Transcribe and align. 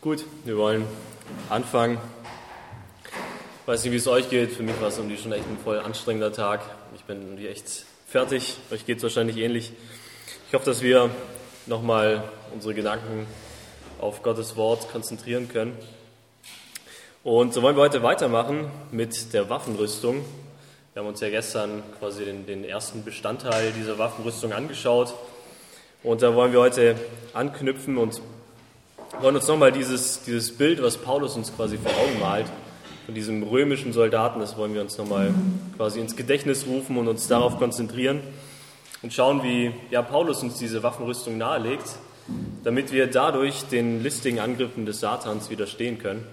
Gut, 0.00 0.24
wir 0.44 0.56
wollen 0.56 0.86
anfangen. 1.48 1.98
Ich 3.62 3.66
weiß 3.66 3.82
nicht, 3.82 3.92
wie 3.92 3.96
es 3.96 4.06
euch 4.06 4.30
geht. 4.30 4.52
Für 4.52 4.62
mich 4.62 4.80
war 4.80 4.86
es 4.86 4.96
irgendwie 4.96 5.16
schon 5.16 5.32
echt 5.32 5.44
ein 5.48 5.58
voll 5.58 5.80
anstrengender 5.80 6.32
Tag. 6.32 6.60
Ich 6.94 7.02
bin 7.02 7.20
irgendwie 7.20 7.48
echt 7.48 7.84
fertig. 8.06 8.58
Euch 8.70 8.86
geht 8.86 8.98
es 8.98 9.02
wahrscheinlich 9.02 9.38
ähnlich. 9.38 9.72
Ich 10.46 10.54
hoffe, 10.54 10.66
dass 10.66 10.82
wir 10.82 11.10
nochmal 11.66 12.22
unsere 12.54 12.74
Gedanken 12.74 13.26
auf 13.98 14.22
Gottes 14.22 14.54
Wort 14.54 14.88
konzentrieren 14.92 15.48
können. 15.48 15.76
Und 17.24 17.52
so 17.52 17.62
wollen 17.62 17.74
wir 17.74 17.82
heute 17.82 18.04
weitermachen 18.04 18.70
mit 18.92 19.34
der 19.34 19.50
Waffenrüstung. 19.50 20.24
Wir 20.92 21.02
haben 21.02 21.08
uns 21.08 21.20
ja 21.20 21.28
gestern 21.28 21.82
quasi 21.98 22.24
den, 22.24 22.46
den 22.46 22.62
ersten 22.62 23.02
Bestandteil 23.02 23.72
dieser 23.72 23.98
Waffenrüstung 23.98 24.52
angeschaut. 24.52 25.12
Und 26.04 26.22
da 26.22 26.36
wollen 26.36 26.52
wir 26.52 26.60
heute 26.60 26.94
anknüpfen 27.34 27.98
und 27.98 28.22
wollen 29.20 29.36
uns 29.36 29.48
nochmal 29.48 29.72
dieses, 29.72 30.22
dieses 30.22 30.56
Bild, 30.56 30.82
was 30.82 30.96
Paulus 30.96 31.36
uns 31.36 31.54
quasi 31.54 31.76
vor 31.76 31.90
Augen 31.92 32.20
malt, 32.20 32.46
von 33.06 33.14
diesem 33.14 33.42
römischen 33.42 33.92
Soldaten, 33.92 34.38
das 34.40 34.56
wollen 34.56 34.74
wir 34.74 34.80
uns 34.80 34.98
nochmal 34.98 35.32
quasi 35.76 36.00
ins 36.00 36.14
Gedächtnis 36.14 36.66
rufen 36.66 36.96
und 36.98 37.08
uns 37.08 37.26
darauf 37.26 37.58
konzentrieren 37.58 38.20
und 39.02 39.12
schauen, 39.12 39.42
wie 39.42 39.72
ja, 39.90 40.02
Paulus 40.02 40.42
uns 40.42 40.58
diese 40.58 40.82
Waffenrüstung 40.82 41.38
nahelegt, 41.38 41.96
damit 42.64 42.92
wir 42.92 43.06
dadurch 43.06 43.64
den 43.64 44.02
listigen 44.02 44.40
Angriffen 44.40 44.84
des 44.86 45.00
Satans 45.00 45.50
widerstehen 45.50 45.98
können. 45.98 46.26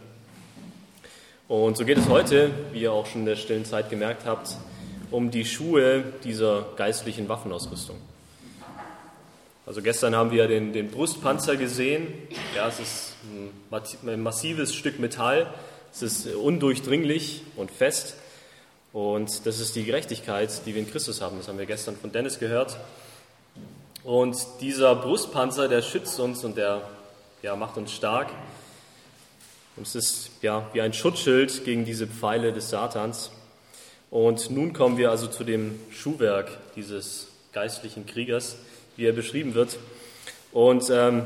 Und 1.47 1.77
so 1.77 1.85
geht 1.85 1.97
es 1.97 2.09
heute, 2.09 2.49
wie 2.73 2.81
ihr 2.81 2.91
auch 2.91 3.05
schon 3.05 3.21
in 3.21 3.27
der 3.27 3.35
stillen 3.35 3.65
Zeit 3.65 3.89
gemerkt 3.89 4.25
habt, 4.25 4.57
um 5.11 5.31
die 5.31 5.45
Schuhe 5.45 6.03
dieser 6.23 6.65
geistlichen 6.75 7.29
Waffenausrüstung. 7.29 7.97
Also 9.67 9.81
gestern 9.81 10.15
haben 10.15 10.29
wir 10.29 10.47
den, 10.47 10.73
den 10.73 10.91
Brustpanzer 10.91 11.57
gesehen. 11.57 12.13
Ja, 12.55 12.67
es 12.67 12.79
ist 12.79 13.15
ein 13.71 14.21
massives 14.21 14.75
Stück 14.75 14.99
Metall. 14.99 15.51
Es 15.91 16.03
ist 16.03 16.27
undurchdringlich 16.27 17.41
und 17.55 17.71
fest. 17.71 18.15
Und 18.93 19.47
das 19.47 19.59
ist 19.59 19.75
die 19.75 19.83
Gerechtigkeit, 19.83 20.51
die 20.67 20.75
wir 20.75 20.83
in 20.83 20.89
Christus 20.89 21.19
haben. 21.19 21.37
Das 21.37 21.47
haben 21.47 21.57
wir 21.57 21.65
gestern 21.65 21.97
von 21.97 22.11
Dennis 22.11 22.37
gehört. 22.37 22.77
Und 24.03 24.37
dieser 24.61 24.95
Brustpanzer, 24.95 25.67
der 25.67 25.81
schützt 25.81 26.19
uns 26.19 26.43
und 26.43 26.57
der 26.57 26.87
ja, 27.41 27.55
macht 27.55 27.75
uns 27.77 27.91
stark. 27.91 28.29
Und 29.77 29.87
es 29.87 29.95
ist 29.95 30.29
ja 30.43 30.69
wie 30.73 30.81
ein 30.81 30.93
Schutzschild 30.93 31.65
gegen 31.65 31.85
diese 31.85 32.05
Pfeile 32.05 32.53
des 32.53 32.69
Satans. 32.69 33.31
Und 34.11 34.51
nun 34.51 34.73
kommen 34.73 34.99
wir 34.99 35.09
also 35.09 35.25
zu 35.25 35.43
dem 35.43 35.79
Schuhwerk 35.89 36.51
dieses 36.75 37.29
geistlichen 37.51 38.05
Kriegers 38.05 38.57
wie 38.95 39.05
er 39.05 39.13
beschrieben 39.13 39.53
wird. 39.53 39.77
Und 40.51 40.89
ähm, 40.89 41.25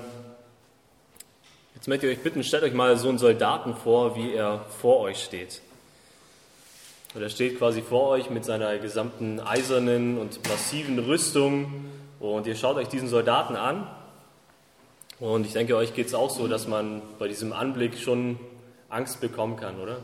jetzt 1.76 1.88
möchte 1.88 2.08
ich 2.08 2.18
euch 2.18 2.24
bitten, 2.24 2.44
stellt 2.44 2.64
euch 2.64 2.74
mal 2.74 2.98
so 2.98 3.10
einen 3.10 3.18
Soldaten 3.18 3.76
vor, 3.76 4.16
wie 4.16 4.34
er 4.34 4.66
vor 4.80 5.00
euch 5.02 5.24
steht. 5.24 5.62
Und 7.14 7.22
er 7.22 7.30
steht 7.30 7.58
quasi 7.58 7.82
vor 7.82 8.10
euch 8.10 8.30
mit 8.30 8.46
seiner 8.46 8.78
gesamten 8.78 9.40
eisernen 9.40 10.18
und 10.18 10.48
massiven 10.48 11.00
Rüstung. 11.00 11.86
Und 12.20 12.46
ihr 12.46 12.56
schaut 12.56 12.78
euch 12.78 12.88
diesen 12.88 13.08
Soldaten 13.08 13.56
an. 13.56 13.88
Und 15.20 15.46
ich 15.46 15.54
denke, 15.54 15.76
euch 15.76 15.94
geht 15.94 16.08
es 16.08 16.14
auch 16.14 16.30
so, 16.30 16.48
dass 16.48 16.68
man 16.68 17.02
bei 17.18 17.28
diesem 17.28 17.52
Anblick 17.52 17.98
schon 17.98 18.40
Angst 18.90 19.22
bekommen 19.22 19.58
kann, 19.58 19.80
oder? 19.80 19.98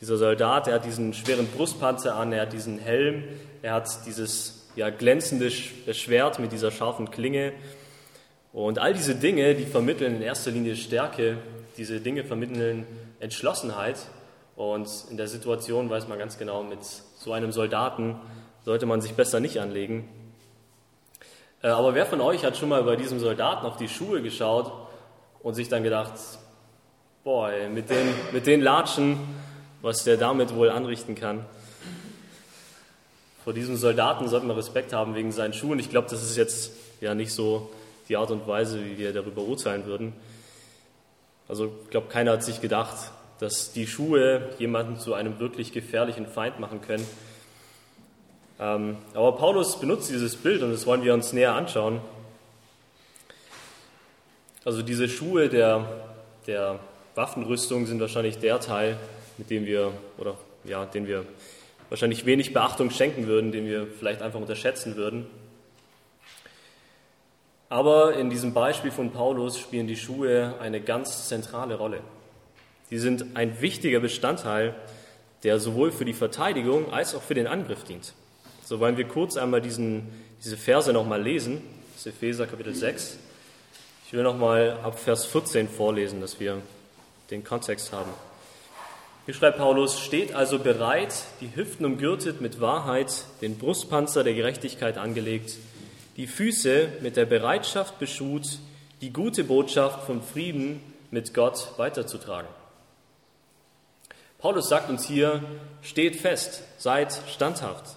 Dieser 0.00 0.16
Soldat, 0.16 0.66
er 0.66 0.74
hat 0.74 0.84
diesen 0.84 1.14
schweren 1.14 1.46
Brustpanzer 1.46 2.16
an, 2.16 2.32
er 2.32 2.42
hat 2.42 2.52
diesen 2.52 2.78
Helm, 2.78 3.24
er 3.62 3.74
hat 3.74 4.06
dieses 4.06 4.63
ja, 4.76 4.90
glänzendes 4.90 5.52
Schwert 5.52 6.38
mit 6.38 6.52
dieser 6.52 6.70
scharfen 6.70 7.10
Klinge. 7.10 7.52
Und 8.52 8.78
all 8.78 8.94
diese 8.94 9.14
Dinge, 9.14 9.54
die 9.54 9.66
vermitteln 9.66 10.16
in 10.16 10.22
erster 10.22 10.50
Linie 10.50 10.76
Stärke, 10.76 11.38
diese 11.76 12.00
Dinge 12.00 12.24
vermitteln 12.24 12.86
Entschlossenheit. 13.20 13.98
Und 14.56 14.88
in 15.10 15.16
der 15.16 15.28
Situation 15.28 15.90
weiß 15.90 16.08
man 16.08 16.18
ganz 16.18 16.38
genau, 16.38 16.62
mit 16.62 16.84
so 16.84 17.32
einem 17.32 17.52
Soldaten 17.52 18.16
sollte 18.64 18.86
man 18.86 19.00
sich 19.00 19.14
besser 19.14 19.40
nicht 19.40 19.58
anlegen. 19.58 20.08
Äh, 21.62 21.68
aber 21.68 21.94
wer 21.94 22.06
von 22.06 22.20
euch 22.20 22.44
hat 22.44 22.56
schon 22.56 22.68
mal 22.68 22.82
bei 22.84 22.96
diesem 22.96 23.18
Soldaten 23.18 23.66
auf 23.66 23.76
die 23.76 23.88
Schuhe 23.88 24.22
geschaut 24.22 24.72
und 25.42 25.54
sich 25.54 25.68
dann 25.68 25.82
gedacht, 25.82 26.12
boah, 27.24 27.50
mit 27.72 27.90
den, 27.90 28.08
mit 28.32 28.46
den 28.46 28.60
Latschen, 28.60 29.18
was 29.82 30.04
der 30.04 30.16
damit 30.16 30.54
wohl 30.54 30.70
anrichten 30.70 31.14
kann? 31.14 31.44
Vor 33.44 33.52
diesem 33.52 33.76
Soldaten 33.76 34.26
sollten 34.26 34.48
wir 34.48 34.56
Respekt 34.56 34.94
haben 34.94 35.14
wegen 35.14 35.30
seinen 35.30 35.52
Schuhen. 35.52 35.78
Ich 35.78 35.90
glaube, 35.90 36.08
das 36.08 36.22
ist 36.22 36.36
jetzt 36.38 36.72
ja 37.02 37.14
nicht 37.14 37.30
so 37.30 37.70
die 38.08 38.16
Art 38.16 38.30
und 38.30 38.48
Weise, 38.48 38.82
wie 38.82 38.96
wir 38.96 39.12
darüber 39.12 39.42
urteilen 39.42 39.84
würden. 39.84 40.14
Also 41.46 41.70
ich 41.84 41.90
glaube, 41.90 42.08
keiner 42.08 42.32
hat 42.32 42.42
sich 42.42 42.62
gedacht, 42.62 43.12
dass 43.40 43.72
die 43.72 43.86
Schuhe 43.86 44.48
jemanden 44.58 44.98
zu 44.98 45.12
einem 45.12 45.40
wirklich 45.40 45.72
gefährlichen 45.72 46.26
Feind 46.26 46.58
machen 46.58 46.80
können. 46.80 47.06
Ähm, 48.58 48.96
aber 49.12 49.32
Paulus 49.32 49.78
benutzt 49.78 50.08
dieses 50.08 50.36
Bild 50.36 50.62
und 50.62 50.72
das 50.72 50.86
wollen 50.86 51.04
wir 51.04 51.12
uns 51.12 51.34
näher 51.34 51.54
anschauen. 51.54 52.00
Also 54.64 54.80
diese 54.80 55.06
Schuhe 55.06 55.50
der, 55.50 55.86
der 56.46 56.78
Waffenrüstung 57.14 57.84
sind 57.84 58.00
wahrscheinlich 58.00 58.38
der 58.38 58.58
Teil, 58.60 58.96
mit 59.36 59.50
dem 59.50 59.66
wir 59.66 59.92
oder 60.16 60.38
ja, 60.64 60.86
den 60.86 61.06
wir 61.06 61.26
wahrscheinlich 61.88 62.26
wenig 62.26 62.52
Beachtung 62.52 62.90
schenken 62.90 63.26
würden, 63.26 63.52
den 63.52 63.66
wir 63.66 63.86
vielleicht 63.86 64.22
einfach 64.22 64.40
unterschätzen 64.40 64.96
würden. 64.96 65.26
Aber 67.68 68.14
in 68.14 68.30
diesem 68.30 68.54
Beispiel 68.54 68.90
von 68.90 69.10
Paulus 69.10 69.58
spielen 69.58 69.86
die 69.86 69.96
Schuhe 69.96 70.54
eine 70.60 70.80
ganz 70.80 71.28
zentrale 71.28 71.76
Rolle. 71.76 72.00
Sie 72.90 72.98
sind 72.98 73.36
ein 73.36 73.60
wichtiger 73.60 74.00
Bestandteil, 74.00 74.74
der 75.42 75.58
sowohl 75.58 75.90
für 75.90 76.04
die 76.04 76.12
Verteidigung 76.12 76.92
als 76.92 77.14
auch 77.14 77.22
für 77.22 77.34
den 77.34 77.46
Angriff 77.46 77.84
dient. 77.84 78.12
So 78.64 78.80
wollen 78.80 78.96
wir 78.96 79.06
kurz 79.06 79.36
einmal 79.36 79.60
diesen, 79.60 80.08
diese 80.42 80.56
Verse 80.56 80.92
nochmal 80.92 81.22
lesen, 81.22 81.62
das 81.94 82.06
Epheser 82.06 82.46
Kapitel 82.46 82.74
6. 82.74 83.18
Ich 84.06 84.12
will 84.12 84.22
nochmal 84.22 84.78
ab 84.82 84.98
Vers 84.98 85.26
14 85.26 85.68
vorlesen, 85.68 86.20
dass 86.20 86.38
wir 86.40 86.62
den 87.30 87.42
Kontext 87.42 87.92
haben. 87.92 88.10
Hier 89.26 89.32
schreibt 89.32 89.56
Paulus, 89.56 90.00
steht 90.00 90.34
also 90.34 90.58
bereit, 90.58 91.14
die 91.40 91.56
Hüften 91.56 91.86
umgürtet 91.86 92.42
mit 92.42 92.60
Wahrheit, 92.60 93.24
den 93.40 93.56
Brustpanzer 93.56 94.22
der 94.22 94.34
Gerechtigkeit 94.34 94.98
angelegt, 94.98 95.56
die 96.18 96.26
Füße 96.26 96.88
mit 97.00 97.16
der 97.16 97.24
Bereitschaft 97.24 97.98
beschut, 97.98 98.58
die 99.00 99.14
gute 99.14 99.44
Botschaft 99.44 100.04
vom 100.04 100.22
Frieden 100.22 100.82
mit 101.10 101.32
Gott 101.32 101.72
weiterzutragen. 101.78 102.50
Paulus 104.36 104.68
sagt 104.68 104.90
uns 104.90 105.06
hier, 105.06 105.42
steht 105.80 106.16
fest, 106.16 106.62
seid 106.76 107.18
standhaft, 107.26 107.96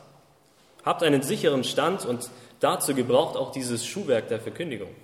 habt 0.85 1.03
einen 1.03 1.23
sicheren 1.23 1.65
Stand 1.65 2.05
und 2.05 2.29
dazu 2.61 2.95
gebraucht 2.95 3.35
auch 3.35 3.51
dieses 3.51 3.85
Schuhwerk 3.85 4.29
der 4.29 4.39
Verkündigung. 4.39 4.95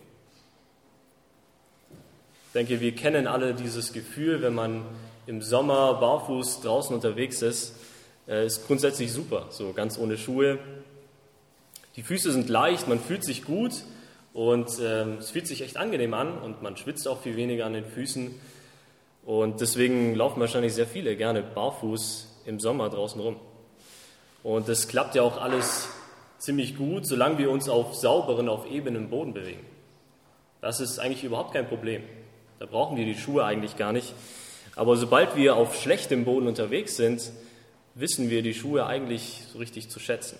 Ich 2.48 2.54
denke, 2.54 2.80
wir 2.80 2.96
kennen 2.96 3.28
alle 3.28 3.54
dieses 3.54 3.92
Gefühl, 3.92 4.42
wenn 4.42 4.54
man 4.54 4.86
im 5.26 5.42
Sommer 5.42 5.96
barfuß 5.96 6.62
draußen 6.62 6.96
unterwegs 6.96 7.42
ist, 7.42 7.76
äh, 8.28 8.46
ist 8.46 8.68
grundsätzlich 8.68 9.12
super, 9.12 9.48
so 9.50 9.74
ganz 9.74 9.98
ohne 9.98 10.18
Schuhe. 10.18 10.60
Die 11.96 12.04
Füße 12.04 12.32
sind 12.32 12.50
leicht, 12.50 12.88
man 12.88 13.00
fühlt 13.00 13.24
sich 13.24 13.46
gut 13.46 13.84
und 14.34 14.70
ähm, 14.82 15.18
es 15.20 15.32
fühlt 15.32 15.48
sich 15.48 15.62
echt 15.62 15.78
angenehm 15.78 16.14
an 16.14 16.38
und 16.40 16.62
man 16.62 16.76
schwitzt 16.76 17.08
auch 17.08 17.22
viel 17.22 17.36
weniger 17.36 17.66
an 17.66 17.74
den 17.74 17.86
Füßen. 17.86 18.34
Und 19.26 19.62
deswegen 19.62 20.16
laufen 20.16 20.40
wahrscheinlich 20.40 20.74
sehr 20.74 20.88
viele 20.88 21.16
gerne 21.16 21.42
barfuß 21.42 22.42
im 22.46 22.60
Sommer 22.60 22.90
draußen 22.90 23.22
rum. 23.22 23.38
Und 24.44 24.68
das 24.68 24.88
klappt 24.88 25.16
ja 25.16 25.22
auch 25.22 25.40
alles 25.40 25.88
ziemlich 26.38 26.76
gut, 26.76 27.06
solange 27.06 27.38
wir 27.38 27.50
uns 27.50 27.70
auf 27.70 27.96
sauberen, 27.96 28.50
auf 28.50 28.70
ebenem 28.70 29.10
Boden 29.10 29.34
bewegen. 29.34 29.66
Das 30.60 30.82
ist 30.82 31.00
eigentlich 31.00 31.24
überhaupt 31.24 31.54
kein 31.54 31.68
Problem. 31.68 32.04
Da 32.60 32.66
brauchen 32.66 32.98
wir 32.98 33.06
die 33.06 33.16
Schuhe 33.16 33.46
eigentlich 33.46 33.78
gar 33.78 33.94
nicht. 33.94 34.14
Aber 34.76 34.96
sobald 34.96 35.36
wir 35.36 35.56
auf 35.56 35.80
schlechtem 35.80 36.26
Boden 36.26 36.48
unterwegs 36.48 36.96
sind, 36.96 37.32
wissen 37.96 38.30
wir 38.30 38.42
die 38.42 38.54
Schuhe 38.54 38.86
eigentlich 38.86 39.44
so 39.52 39.60
richtig 39.60 39.90
zu 39.90 40.00
schätzen. 40.00 40.38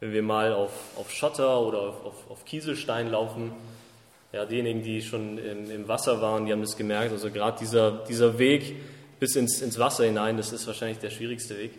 Wenn 0.00 0.12
wir 0.12 0.22
mal 0.22 0.52
auf, 0.52 0.72
auf 0.96 1.10
Schotter 1.10 1.60
oder 1.60 1.80
auf, 1.80 2.04
auf, 2.04 2.30
auf 2.30 2.44
Kieselstein 2.44 3.10
laufen, 3.10 3.52
ja, 4.32 4.46
diejenigen, 4.46 4.82
die 4.82 5.02
schon 5.02 5.36
im, 5.36 5.70
im, 5.70 5.88
Wasser 5.88 6.22
waren, 6.22 6.46
die 6.46 6.52
haben 6.52 6.62
das 6.62 6.76
gemerkt. 6.76 7.12
Also 7.12 7.30
gerade 7.30 7.58
dieser, 7.58 8.04
dieser 8.08 8.38
Weg 8.38 8.76
bis 9.20 9.36
ins, 9.36 9.60
ins 9.60 9.78
Wasser 9.78 10.04
hinein, 10.04 10.38
das 10.38 10.52
ist 10.52 10.66
wahrscheinlich 10.66 10.98
der 10.98 11.10
schwierigste 11.10 11.58
Weg. 11.58 11.72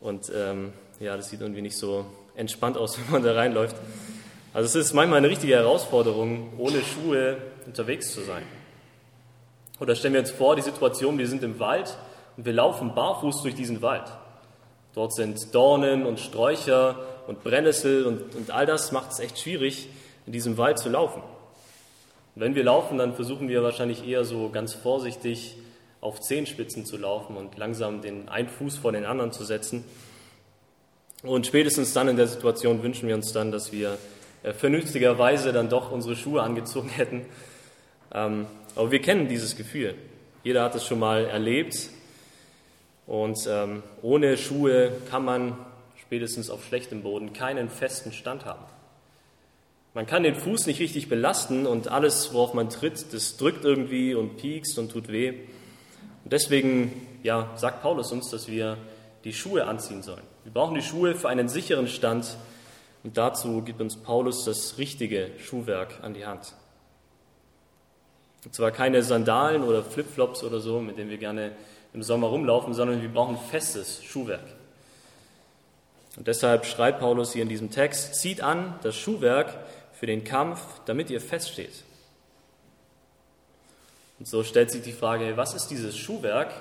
Und 0.00 0.30
ähm, 0.34 0.72
ja, 1.00 1.16
das 1.16 1.30
sieht 1.30 1.40
irgendwie 1.40 1.62
nicht 1.62 1.76
so 1.76 2.06
entspannt 2.36 2.78
aus, 2.78 2.98
wenn 3.04 3.10
man 3.10 3.22
da 3.24 3.34
reinläuft. 3.34 3.76
Also 4.52 4.78
es 4.78 4.86
ist 4.86 4.92
manchmal 4.92 5.18
eine 5.18 5.28
richtige 5.28 5.54
Herausforderung, 5.54 6.52
ohne 6.58 6.80
Schuhe 6.82 7.38
unterwegs 7.66 8.12
zu 8.14 8.20
sein. 8.22 8.44
Oder 9.80 9.96
stellen 9.96 10.14
wir 10.14 10.20
uns 10.20 10.30
vor, 10.30 10.54
die 10.56 10.62
Situation, 10.62 11.18
wir 11.18 11.26
sind 11.26 11.42
im 11.42 11.58
Wald 11.58 11.96
und 12.36 12.46
wir 12.46 12.52
laufen 12.52 12.94
barfuß 12.94 13.42
durch 13.42 13.54
diesen 13.54 13.82
Wald. 13.82 14.04
Dort 14.94 15.12
sind 15.12 15.54
Dornen 15.54 16.06
und 16.06 16.20
Sträucher 16.20 16.96
und 17.26 17.42
Brennnessel 17.42 18.06
und, 18.06 18.34
und 18.36 18.50
all 18.50 18.66
das 18.66 18.92
macht 18.92 19.10
es 19.10 19.18
echt 19.18 19.38
schwierig, 19.38 19.88
in 20.26 20.32
diesem 20.32 20.56
Wald 20.56 20.78
zu 20.78 20.88
laufen. 20.88 21.22
Und 22.34 22.42
wenn 22.42 22.54
wir 22.54 22.64
laufen, 22.64 22.98
dann 22.98 23.14
versuchen 23.14 23.48
wir 23.48 23.62
wahrscheinlich 23.62 24.06
eher 24.06 24.24
so 24.24 24.48
ganz 24.50 24.74
vorsichtig 24.74 25.56
auf 26.00 26.20
Zehenspitzen 26.20 26.84
zu 26.84 26.96
laufen 26.96 27.36
und 27.36 27.56
langsam 27.56 28.02
den 28.02 28.28
einen 28.28 28.48
Fuß 28.48 28.76
vor 28.78 28.92
den 28.92 29.04
anderen 29.04 29.32
zu 29.32 29.44
setzen. 29.44 29.84
Und 31.22 31.46
spätestens 31.46 31.92
dann 31.94 32.08
in 32.08 32.16
der 32.16 32.26
Situation 32.26 32.82
wünschen 32.82 33.08
wir 33.08 33.14
uns 33.14 33.32
dann, 33.32 33.50
dass 33.50 33.72
wir 33.72 33.96
äh, 34.42 34.52
vernünftigerweise 34.52 35.52
dann 35.52 35.70
doch 35.70 35.90
unsere 35.90 36.14
Schuhe 36.14 36.42
angezogen 36.42 36.88
hätten. 36.94 37.24
Ähm, 38.12 38.46
aber 38.76 38.90
wir 38.90 39.00
kennen 39.00 39.28
dieses 39.28 39.56
Gefühl. 39.56 39.94
Jeder 40.42 40.62
hat 40.62 40.74
es 40.74 40.84
schon 40.84 40.98
mal 40.98 41.24
erlebt. 41.24 41.90
Und 43.06 43.38
ähm, 43.48 43.82
ohne 44.02 44.36
Schuhe 44.36 44.92
kann 45.10 45.24
man 45.24 45.56
spätestens 46.00 46.50
auf 46.50 46.64
schlechtem 46.64 47.02
Boden 47.02 47.32
keinen 47.32 47.68
festen 47.68 48.12
Stand 48.12 48.44
haben. 48.44 48.64
Man 49.94 50.06
kann 50.06 50.22
den 50.22 50.34
Fuß 50.34 50.66
nicht 50.66 50.80
richtig 50.80 51.08
belasten 51.08 51.66
und 51.66 51.88
alles, 51.88 52.34
worauf 52.34 52.52
man 52.52 52.68
tritt, 52.68 53.12
das 53.12 53.36
drückt 53.36 53.64
irgendwie 53.64 54.14
und 54.14 54.36
piekst 54.38 54.78
und 54.78 54.90
tut 54.90 55.08
weh. 55.08 55.30
Und 56.24 56.32
deswegen 56.32 57.06
ja, 57.22 57.52
sagt 57.56 57.82
Paulus 57.82 58.10
uns, 58.10 58.28
dass 58.30 58.48
wir 58.48 58.76
die 59.22 59.32
Schuhe 59.32 59.66
anziehen 59.66 60.02
sollen. 60.02 60.22
Wir 60.42 60.52
brauchen 60.52 60.74
die 60.74 60.82
Schuhe 60.82 61.14
für 61.14 61.28
einen 61.28 61.48
sicheren 61.48 61.86
Stand 61.86 62.36
und 63.04 63.16
dazu 63.16 63.62
gibt 63.62 63.80
uns 63.80 63.96
Paulus 63.96 64.44
das 64.44 64.78
richtige 64.78 65.30
Schuhwerk 65.38 66.00
an 66.02 66.14
die 66.14 66.26
Hand. 66.26 66.54
Und 68.44 68.54
zwar 68.54 68.70
keine 68.70 69.02
Sandalen 69.02 69.62
oder 69.62 69.82
Flipflops 69.82 70.42
oder 70.42 70.60
so, 70.60 70.80
mit 70.80 70.98
denen 70.98 71.10
wir 71.10 71.18
gerne 71.18 71.52
im 71.94 72.02
Sommer 72.02 72.26
rumlaufen, 72.26 72.74
sondern 72.74 73.00
wir 73.00 73.08
brauchen 73.08 73.38
festes 73.38 74.02
Schuhwerk. 74.04 74.44
Und 76.16 76.28
deshalb 76.28 76.66
schreibt 76.66 77.00
Paulus 77.00 77.32
hier 77.32 77.42
in 77.42 77.48
diesem 77.48 77.70
Text, 77.70 78.16
zieht 78.16 78.42
an 78.42 78.78
das 78.82 78.96
Schuhwerk 78.96 79.54
für 79.92 80.06
den 80.06 80.24
Kampf, 80.24 80.60
damit 80.86 81.10
ihr 81.10 81.20
feststeht. 81.20 81.84
Und 84.18 84.28
so 84.28 84.44
stellt 84.44 84.70
sich 84.70 84.82
die 84.82 84.92
Frage, 84.92 85.36
was 85.36 85.54
ist 85.54 85.68
dieses 85.68 85.96
Schuhwerk, 85.96 86.52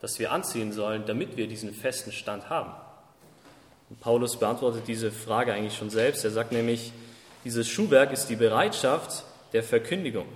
das 0.00 0.18
wir 0.18 0.32
anziehen 0.32 0.72
sollen, 0.72 1.04
damit 1.06 1.36
wir 1.36 1.46
diesen 1.46 1.72
festen 1.72 2.12
Stand 2.12 2.50
haben? 2.50 2.72
Und 3.88 4.00
Paulus 4.00 4.38
beantwortet 4.38 4.82
diese 4.86 5.10
Frage 5.10 5.54
eigentlich 5.54 5.76
schon 5.76 5.90
selbst. 5.90 6.24
Er 6.24 6.30
sagt 6.30 6.52
nämlich, 6.52 6.92
dieses 7.44 7.68
Schuhwerk 7.68 8.12
ist 8.12 8.26
die 8.26 8.36
Bereitschaft 8.36 9.24
der 9.54 9.62
Verkündigung. 9.62 10.26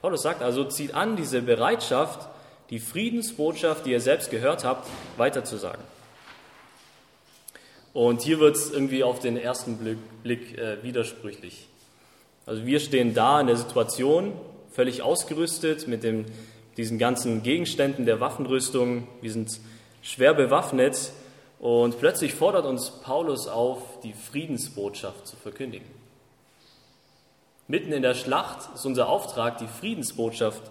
Paulus 0.00 0.22
sagt 0.22 0.42
also, 0.42 0.64
zieht 0.64 0.94
an 0.94 1.16
diese 1.16 1.42
Bereitschaft, 1.42 2.28
die 2.70 2.78
Friedensbotschaft, 2.78 3.86
die 3.86 3.90
ihr 3.90 4.00
selbst 4.00 4.30
gehört 4.30 4.64
habt, 4.64 4.88
weiterzusagen. 5.16 5.82
Und 7.92 8.22
hier 8.22 8.38
wird 8.38 8.56
es 8.56 8.70
irgendwie 8.70 9.02
auf 9.02 9.18
den 9.18 9.36
ersten 9.36 9.78
Blick, 9.78 9.98
Blick 10.22 10.58
äh, 10.58 10.82
widersprüchlich. 10.82 11.66
Also 12.46 12.64
wir 12.64 12.80
stehen 12.80 13.14
da 13.14 13.40
in 13.40 13.48
der 13.48 13.56
Situation, 13.56 14.32
völlig 14.70 15.02
ausgerüstet 15.02 15.88
mit 15.88 16.04
dem, 16.04 16.26
diesen 16.76 16.98
ganzen 16.98 17.42
Gegenständen 17.42 18.06
der 18.06 18.20
Waffenrüstung. 18.20 19.08
Wir 19.20 19.32
sind 19.32 19.58
schwer 20.02 20.32
bewaffnet 20.32 21.10
und 21.58 21.98
plötzlich 21.98 22.34
fordert 22.34 22.66
uns 22.66 22.90
Paulus 23.02 23.48
auf, 23.48 24.00
die 24.02 24.12
Friedensbotschaft 24.12 25.26
zu 25.26 25.36
verkündigen. 25.36 25.97
Mitten 27.68 27.92
in 27.92 28.02
der 28.02 28.14
Schlacht 28.14 28.74
ist 28.74 28.86
unser 28.86 29.08
Auftrag, 29.08 29.58
die 29.58 29.66
Friedensbotschaft 29.66 30.62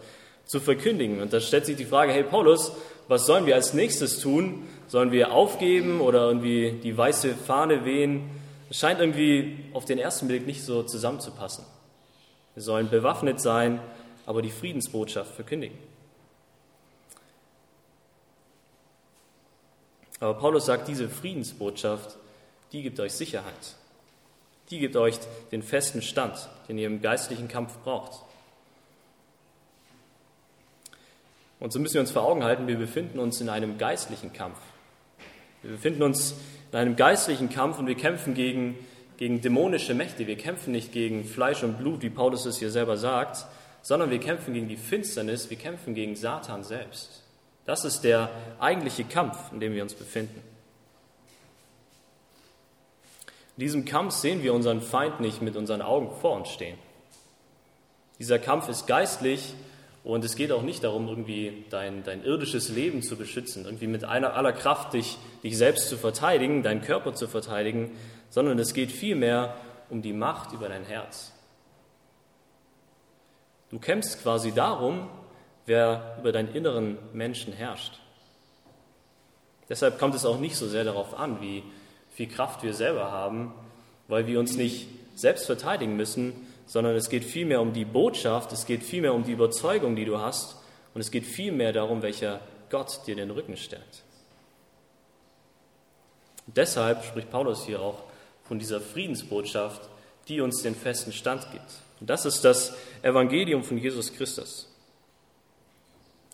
zu 0.45 0.59
verkündigen. 0.59 1.21
Und 1.21 1.31
da 1.31 1.39
stellt 1.39 1.67
sich 1.67 1.77
die 1.77 1.85
Frage, 1.85 2.11
hey 2.11 2.23
Paulus, 2.23 2.71
was 3.07 3.25
sollen 3.25 3.45
wir 3.45 3.55
als 3.55 3.73
nächstes 3.73 4.19
tun? 4.19 4.67
Sollen 4.88 5.11
wir 5.11 5.31
aufgeben 5.31 6.01
oder 6.01 6.27
irgendwie 6.27 6.79
die 6.83 6.97
weiße 6.97 7.35
Fahne 7.35 7.85
wehen? 7.85 8.29
Es 8.69 8.79
scheint 8.79 8.99
irgendwie 8.99 9.65
auf 9.73 9.85
den 9.85 9.99
ersten 9.99 10.27
Blick 10.27 10.45
nicht 10.45 10.63
so 10.63 10.83
zusammenzupassen. 10.83 11.65
Wir 12.55 12.63
sollen 12.63 12.89
bewaffnet 12.89 13.39
sein, 13.39 13.79
aber 14.25 14.41
die 14.41 14.50
Friedensbotschaft 14.50 15.35
verkündigen. 15.35 15.77
Aber 20.19 20.33
Paulus 20.33 20.65
sagt, 20.65 20.88
diese 20.88 21.09
Friedensbotschaft, 21.09 22.17
die 22.71 22.81
gibt 22.81 23.00
euch 23.00 23.13
Sicherheit. 23.13 23.76
Die 24.69 24.79
gibt 24.79 24.95
euch 24.95 25.17
den 25.51 25.63
festen 25.63 26.01
Stand, 26.01 26.49
den 26.67 26.77
ihr 26.77 26.87
im 26.87 27.01
geistlichen 27.01 27.47
Kampf 27.47 27.77
braucht. 27.79 28.23
Und 31.59 31.73
so 31.73 31.79
müssen 31.79 31.95
wir 31.95 32.01
uns 32.01 32.11
vor 32.11 32.23
Augen 32.23 32.43
halten, 32.43 32.67
wir 32.67 32.77
befinden 32.77 33.19
uns 33.19 33.41
in 33.41 33.49
einem 33.49 33.77
geistlichen 33.77 34.33
Kampf. 34.33 34.59
Wir 35.63 35.71
befinden 35.71 36.03
uns 36.03 36.35
in 36.71 36.77
einem 36.77 36.95
geistlichen 36.95 37.49
Kampf 37.49 37.79
und 37.79 37.87
wir 37.87 37.95
kämpfen 37.95 38.33
gegen, 38.35 38.75
gegen 39.17 39.41
dämonische 39.41 39.95
Mächte. 39.95 40.27
Wir 40.27 40.37
kämpfen 40.37 40.71
nicht 40.71 40.91
gegen 40.91 41.25
Fleisch 41.25 41.63
und 41.63 41.79
Blut, 41.79 42.03
wie 42.03 42.09
Paulus 42.09 42.45
es 42.45 42.59
hier 42.59 42.69
selber 42.69 42.97
sagt, 42.97 43.45
sondern 43.81 44.11
wir 44.11 44.19
kämpfen 44.19 44.53
gegen 44.53 44.67
die 44.67 44.77
Finsternis, 44.77 45.49
wir 45.49 45.57
kämpfen 45.57 45.95
gegen 45.95 46.15
Satan 46.15 46.63
selbst. 46.63 47.23
Das 47.65 47.85
ist 47.85 48.01
der 48.01 48.29
eigentliche 48.59 49.03
Kampf, 49.03 49.37
in 49.51 49.59
dem 49.59 49.73
wir 49.73 49.83
uns 49.83 49.93
befinden. 49.93 50.41
In 53.57 53.62
diesem 53.62 53.86
Kampf 53.86 54.13
sehen 54.13 54.44
wir 54.44 54.54
unseren 54.54 54.81
Feind 54.81 55.19
nicht 55.19 55.42
mit 55.42 55.56
unseren 55.56 55.81
Augen 55.81 56.12
vor 56.21 56.36
uns 56.36 56.50
stehen. 56.50 56.77
Dieser 58.19 58.38
Kampf 58.38 58.69
ist 58.69 58.86
geistlich 58.86 59.56
und 60.04 60.24
es 60.24 60.36
geht 60.36 60.51
auch 60.51 60.62
nicht 60.62 60.83
darum, 60.83 61.07
irgendwie 61.07 61.65
dein, 61.71 62.04
dein 62.04 62.24
irdisches 62.24 62.69
Leben 62.69 63.01
zu 63.01 63.15
beschützen, 63.15 63.65
irgendwie 63.65 63.88
mit 63.88 64.04
einer, 64.04 64.36
aller 64.36 64.54
Kraft 64.54 64.94
dich, 64.94 65.18
dich 65.44 65.57
selbst 65.57 65.89
zu 65.89 65.98
verteidigen, 65.98 66.62
deinen 66.62 66.83
Körper 66.83 67.15
zu 67.15 67.27
verteidigen, 67.27 67.98
sondern 68.30 68.59
es 68.59 68.75
geht 68.75 68.92
vielmehr 68.92 69.56
um 69.89 70.03
die 70.03 70.13
Macht 70.13 70.53
über 70.53 70.69
dein 70.69 70.86
Herz. 70.86 71.33
Du 73.71 73.80
kämpfst 73.80 74.21
quasi 74.21 74.51
darum, 74.51 75.10
wer 75.65 76.18
über 76.19 76.31
deinen 76.31 76.53
inneren 76.53 77.00
Menschen 77.12 77.53
herrscht. 77.53 78.00
Deshalb 79.68 79.98
kommt 79.98 80.13
es 80.13 80.25
auch 80.25 80.39
nicht 80.39 80.56
so 80.56 80.68
sehr 80.68 80.83
darauf 80.83 81.18
an, 81.18 81.42
wie 81.42 81.63
viel 82.17 82.27
Kraft 82.27 82.63
wir 82.63 82.73
selber 82.73 83.11
haben, 83.11 83.53
weil 84.07 84.25
wir 84.25 84.39
uns 84.39 84.57
nicht 84.57 84.87
selbst 85.13 85.45
verteidigen 85.45 85.95
müssen, 85.95 86.33
sondern 86.65 86.95
es 86.95 87.09
geht 87.09 87.23
vielmehr 87.23 87.61
um 87.61 87.73
die 87.73 87.85
Botschaft, 87.85 88.51
es 88.51 88.65
geht 88.65 88.81
vielmehr 88.81 89.13
um 89.13 89.23
die 89.23 89.33
Überzeugung, 89.33 89.95
die 89.95 90.03
du 90.03 90.17
hast, 90.19 90.55
und 90.95 91.01
es 91.01 91.11
geht 91.11 91.27
vielmehr 91.27 91.73
darum, 91.73 92.01
welcher 92.01 92.39
Gott 92.71 93.01
dir 93.05 93.15
den 93.15 93.29
Rücken 93.29 93.55
stärkt. 93.55 94.01
Deshalb 96.47 97.05
spricht 97.05 97.29
Paulus 97.29 97.67
hier 97.67 97.83
auch 97.83 98.01
von 98.45 98.57
dieser 98.57 98.81
Friedensbotschaft, 98.81 99.87
die 100.27 100.41
uns 100.41 100.63
den 100.63 100.73
festen 100.73 101.13
Stand 101.13 101.51
gibt. 101.51 101.69
Und 101.99 102.09
das 102.09 102.25
ist 102.25 102.43
das 102.43 102.75
Evangelium 103.03 103.63
von 103.63 103.77
Jesus 103.77 104.11
Christus. 104.11 104.67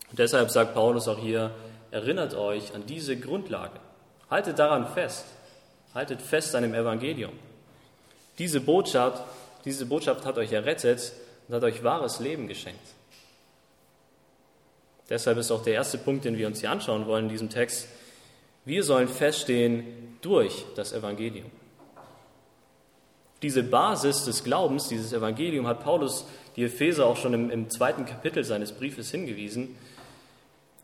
Und 0.09 0.17
deshalb 0.17 0.49
sagt 0.49 0.75
Paulus 0.75 1.09
auch 1.09 1.19
hier, 1.19 1.51
erinnert 1.91 2.35
euch 2.35 2.73
an 2.73 2.85
diese 2.85 3.17
Grundlage. 3.17 3.81
Haltet 4.29 4.59
daran 4.59 4.87
fest. 4.87 5.25
Haltet 5.93 6.21
fest 6.21 6.55
an 6.55 6.63
dem 6.63 6.73
Evangelium. 6.73 7.33
Diese 8.37 8.59
Botschaft 8.59 9.23
diese 9.65 9.85
Botschaft 9.85 10.25
hat 10.25 10.37
euch 10.37 10.51
errettet 10.51 11.13
und 11.47 11.55
hat 11.55 11.63
euch 11.63 11.83
wahres 11.83 12.19
Leben 12.19 12.47
geschenkt. 12.47 12.85
Deshalb 15.09 15.37
ist 15.37 15.51
auch 15.51 15.63
der 15.63 15.73
erste 15.73 15.97
Punkt, 15.97 16.25
den 16.25 16.37
wir 16.37 16.47
uns 16.47 16.59
hier 16.59 16.71
anschauen 16.71 17.05
wollen 17.07 17.25
in 17.25 17.29
diesem 17.29 17.49
Text, 17.49 17.87
wir 18.65 18.83
sollen 18.83 19.07
feststehen 19.07 20.17
durch 20.21 20.65
das 20.75 20.93
Evangelium. 20.93 21.51
Diese 23.41 23.61
Basis 23.61 24.23
des 24.23 24.43
Glaubens, 24.43 24.87
dieses 24.87 25.11
Evangelium, 25.11 25.67
hat 25.67 25.83
Paulus 25.83 26.25
die 26.55 26.63
Epheser 26.63 27.05
auch 27.05 27.17
schon 27.17 27.33
im, 27.33 27.49
im 27.49 27.69
zweiten 27.69 28.05
Kapitel 28.05 28.45
seines 28.45 28.71
Briefes 28.71 29.11
hingewiesen. 29.11 29.75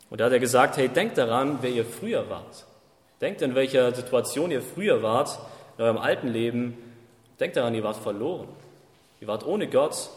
Und 0.10 0.20
da 0.20 0.26
hat 0.26 0.34
er 0.34 0.40
gesagt, 0.40 0.76
hey, 0.76 0.90
denkt 0.90 1.18
daran, 1.18 1.60
wer 1.62 1.70
ihr 1.70 1.86
früher 1.86 2.30
wart. 2.30 2.66
Denkt, 3.22 3.42
in 3.42 3.56
welcher 3.56 3.94
Situation 3.94 4.52
ihr 4.52 4.62
früher 4.62 5.04
wart, 5.04 5.40
in 5.78 5.84
eurem 5.84 5.98
alten 5.98 6.28
Leben. 6.28 6.78
Denkt 7.40 7.58
daran, 7.58 7.76
ihr 7.76 7.84
wart 7.84 7.98
verloren. 7.98 8.48
Ihr 9.22 9.28
wart 9.28 9.46
ohne 9.46 9.68
Gott, 9.68 10.10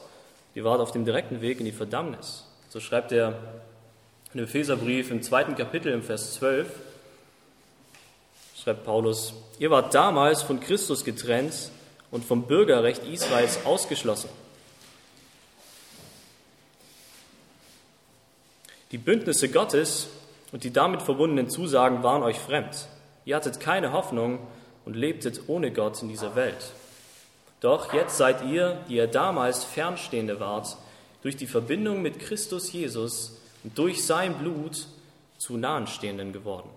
ihr 0.54 0.64
wart 0.64 0.80
auf 0.80 0.92
dem 0.92 1.04
direkten 1.04 1.40
Weg 1.40 1.58
in 1.58 1.64
die 1.64 1.72
Verdammnis. 1.72 2.46
So 2.68 2.80
schreibt 2.80 3.12
er 3.12 3.38
im 4.34 4.44
Epheserbrief 4.44 5.10
im 5.10 5.22
zweiten 5.22 5.56
Kapitel 5.56 5.92
im 5.92 6.02
Vers 6.02 6.34
12, 6.34 6.68
schreibt 8.56 8.84
Paulus, 8.84 9.34
ihr 9.58 9.70
wart 9.70 9.94
damals 9.94 10.42
von 10.42 10.60
Christus 10.60 11.04
getrennt 11.04 11.70
und 12.10 12.24
vom 12.24 12.46
Bürgerrecht 12.46 13.04
Israels 13.04 13.66
ausgeschlossen. 13.66 14.30
Die 18.92 18.98
Bündnisse 18.98 19.48
Gottes 19.48 20.08
und 20.52 20.64
die 20.64 20.72
damit 20.72 21.02
verbundenen 21.02 21.50
Zusagen 21.50 22.02
waren 22.02 22.22
euch 22.22 22.38
fremd. 22.38 22.88
Ihr 23.24 23.36
hattet 23.36 23.60
keine 23.60 23.92
Hoffnung 23.92 24.38
und 24.84 24.94
lebtet 24.94 25.42
ohne 25.48 25.72
Gott 25.72 26.02
in 26.02 26.08
dieser 26.08 26.34
Welt. 26.34 26.72
Doch 27.60 27.92
jetzt 27.92 28.16
seid 28.16 28.44
ihr, 28.44 28.80
die 28.88 28.96
ihr 28.96 29.06
damals 29.06 29.64
Fernstehende 29.64 30.40
wart, 30.40 30.76
durch 31.22 31.36
die 31.36 31.46
Verbindung 31.46 32.02
mit 32.02 32.18
Christus 32.18 32.72
Jesus 32.72 33.40
und 33.62 33.78
durch 33.78 34.04
sein 34.04 34.34
Blut 34.38 34.86
zu 35.38 35.56
Nahenstehenden 35.56 36.32
geworden. 36.32 36.68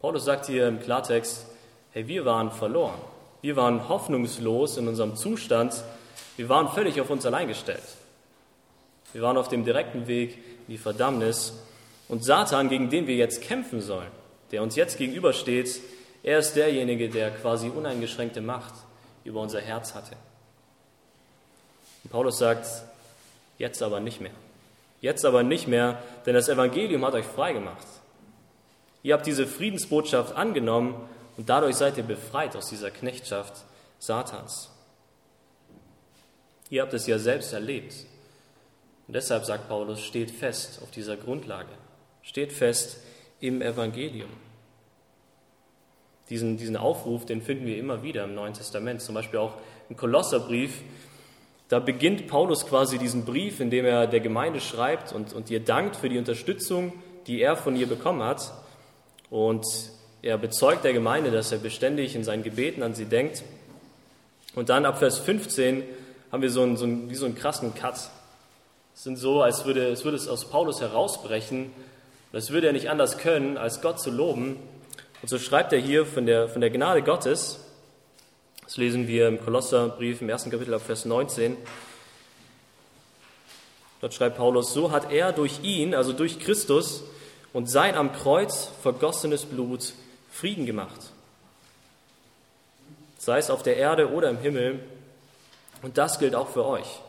Paulus 0.00 0.24
sagt 0.24 0.46
hier 0.46 0.68
im 0.68 0.80
Klartext, 0.80 1.46
hey, 1.92 2.06
wir 2.06 2.24
waren 2.24 2.50
verloren. 2.50 2.98
Wir 3.42 3.56
waren 3.56 3.88
hoffnungslos 3.88 4.76
in 4.76 4.88
unserem 4.88 5.16
Zustand. 5.16 5.82
Wir 6.36 6.48
waren 6.48 6.68
völlig 6.68 7.00
auf 7.00 7.10
uns 7.10 7.26
allein 7.26 7.48
gestellt. 7.48 7.82
Wir 9.12 9.22
waren 9.22 9.36
auf 9.36 9.48
dem 9.48 9.64
direkten 9.64 10.06
Weg 10.06 10.36
in 10.66 10.72
die 10.72 10.78
Verdammnis. 10.78 11.54
Und 12.08 12.24
Satan, 12.24 12.68
gegen 12.68 12.90
den 12.90 13.06
wir 13.06 13.16
jetzt 13.16 13.42
kämpfen 13.42 13.80
sollen, 13.80 14.10
der 14.52 14.62
uns 14.62 14.76
jetzt 14.76 14.98
gegenübersteht, 14.98 15.80
er 16.22 16.38
ist 16.38 16.54
derjenige, 16.54 17.08
der 17.08 17.30
quasi 17.30 17.68
uneingeschränkte 17.68 18.40
Macht 18.40 18.74
über 19.24 19.40
unser 19.40 19.60
Herz 19.60 19.94
hatte. 19.94 20.16
Und 22.04 22.10
Paulus 22.10 22.38
sagt, 22.38 22.66
jetzt 23.58 23.82
aber 23.82 24.00
nicht 24.00 24.20
mehr. 24.20 24.32
Jetzt 25.00 25.24
aber 25.24 25.42
nicht 25.42 25.68
mehr, 25.68 26.02
denn 26.24 26.34
das 26.34 26.48
Evangelium 26.48 27.04
hat 27.04 27.14
euch 27.14 27.26
frei 27.26 27.52
gemacht. 27.52 27.86
Ihr 29.02 29.14
habt 29.14 29.26
diese 29.26 29.46
Friedensbotschaft 29.46 30.34
angenommen 30.34 30.94
und 31.36 31.48
dadurch 31.48 31.76
seid 31.76 31.96
ihr 31.96 32.02
befreit 32.02 32.56
aus 32.56 32.68
dieser 32.68 32.90
Knechtschaft 32.90 33.64
Satans. 33.98 34.70
Ihr 36.70 36.82
habt 36.82 36.94
es 36.94 37.06
ja 37.06 37.18
selbst 37.18 37.52
erlebt. 37.52 37.94
Und 39.06 39.14
deshalb 39.14 39.44
sagt 39.44 39.68
Paulus, 39.68 40.00
steht 40.00 40.30
fest 40.30 40.80
auf 40.82 40.90
dieser 40.90 41.16
Grundlage. 41.16 41.70
Steht 42.26 42.52
fest 42.52 42.98
im 43.38 43.62
Evangelium. 43.62 44.28
Diesen, 46.28 46.56
diesen 46.56 46.76
Aufruf, 46.76 47.24
den 47.24 47.40
finden 47.40 47.66
wir 47.66 47.78
immer 47.78 48.02
wieder 48.02 48.24
im 48.24 48.34
Neuen 48.34 48.52
Testament, 48.52 49.00
zum 49.00 49.14
Beispiel 49.14 49.38
auch 49.38 49.54
im 49.88 49.96
Kolosserbrief. 49.96 50.82
Da 51.68 51.78
beginnt 51.78 52.26
Paulus 52.26 52.66
quasi 52.66 52.98
diesen 52.98 53.24
Brief, 53.24 53.60
in 53.60 53.70
dem 53.70 53.84
er 53.84 54.08
der 54.08 54.18
Gemeinde 54.18 54.60
schreibt 54.60 55.12
und, 55.12 55.34
und 55.34 55.50
ihr 55.50 55.60
dankt 55.60 55.94
für 55.94 56.08
die 56.08 56.18
Unterstützung, 56.18 56.92
die 57.28 57.40
er 57.40 57.56
von 57.56 57.76
ihr 57.76 57.86
bekommen 57.86 58.24
hat. 58.24 58.52
Und 59.30 59.64
er 60.20 60.36
bezeugt 60.36 60.82
der 60.82 60.92
Gemeinde, 60.92 61.30
dass 61.30 61.52
er 61.52 61.58
beständig 61.58 62.16
in 62.16 62.24
seinen 62.24 62.42
Gebeten 62.42 62.82
an 62.82 62.94
sie 62.94 63.04
denkt. 63.04 63.44
Und 64.56 64.68
dann 64.68 64.84
ab 64.84 64.98
Vers 64.98 65.20
15 65.20 65.84
haben 66.32 66.42
wir 66.42 66.50
so 66.50 66.62
einen, 66.62 66.76
so 66.76 66.86
einen, 66.86 67.08
wie 67.08 67.14
so 67.14 67.26
einen 67.26 67.36
krassen 67.36 67.72
Cut. 67.72 67.94
Es 68.96 69.04
sind 69.04 69.16
so, 69.16 69.42
als 69.42 69.64
würde, 69.64 69.86
als 69.86 70.04
würde 70.04 70.16
es 70.16 70.26
aus 70.26 70.50
Paulus 70.50 70.80
herausbrechen. 70.80 71.70
Als 72.32 72.50
würde 72.50 72.66
er 72.66 72.72
nicht 72.72 72.90
anders 72.90 73.18
können, 73.18 73.56
als 73.56 73.80
Gott 73.80 74.00
zu 74.00 74.10
loben 74.10 74.56
und 75.22 75.28
so 75.28 75.38
schreibt 75.38 75.72
er 75.72 75.78
hier 75.78 76.06
von 76.06 76.26
der, 76.26 76.48
von 76.48 76.60
der 76.60 76.70
Gnade 76.70 77.02
Gottes, 77.02 77.60
das 78.62 78.76
lesen 78.76 79.06
wir 79.06 79.28
im 79.28 79.40
Kolosserbrief 79.40 80.20
im 80.20 80.28
ersten 80.28 80.50
Kapitel 80.50 80.74
ab 80.74 80.82
Vers 80.82 81.04
19. 81.04 81.56
Dort 84.00 84.12
schreibt 84.12 84.36
Paulus, 84.36 84.72
so 84.72 84.90
hat 84.90 85.12
er 85.12 85.32
durch 85.32 85.60
ihn, 85.62 85.94
also 85.94 86.12
durch 86.12 86.40
Christus 86.40 87.04
und 87.52 87.70
sein 87.70 87.94
am 87.94 88.12
Kreuz 88.12 88.70
vergossenes 88.82 89.44
Blut 89.44 89.94
Frieden 90.30 90.66
gemacht. 90.66 91.12
Sei 93.18 93.38
es 93.38 93.50
auf 93.50 93.62
der 93.62 93.76
Erde 93.76 94.10
oder 94.10 94.28
im 94.28 94.38
Himmel. 94.38 94.80
Und 95.82 95.96
das 95.96 96.18
gilt 96.18 96.34
auch 96.34 96.48
für 96.48 96.64
euch. 96.64 97.00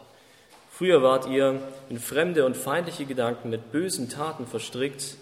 Früher 0.78 1.02
wart 1.02 1.26
ihr 1.26 1.60
in 1.90 1.98
fremde 1.98 2.46
und 2.46 2.56
feindliche 2.56 3.06
Gedanken 3.06 3.50
mit 3.50 3.72
bösen 3.72 4.10
Taten 4.10 4.46
verstrickt, 4.46 5.16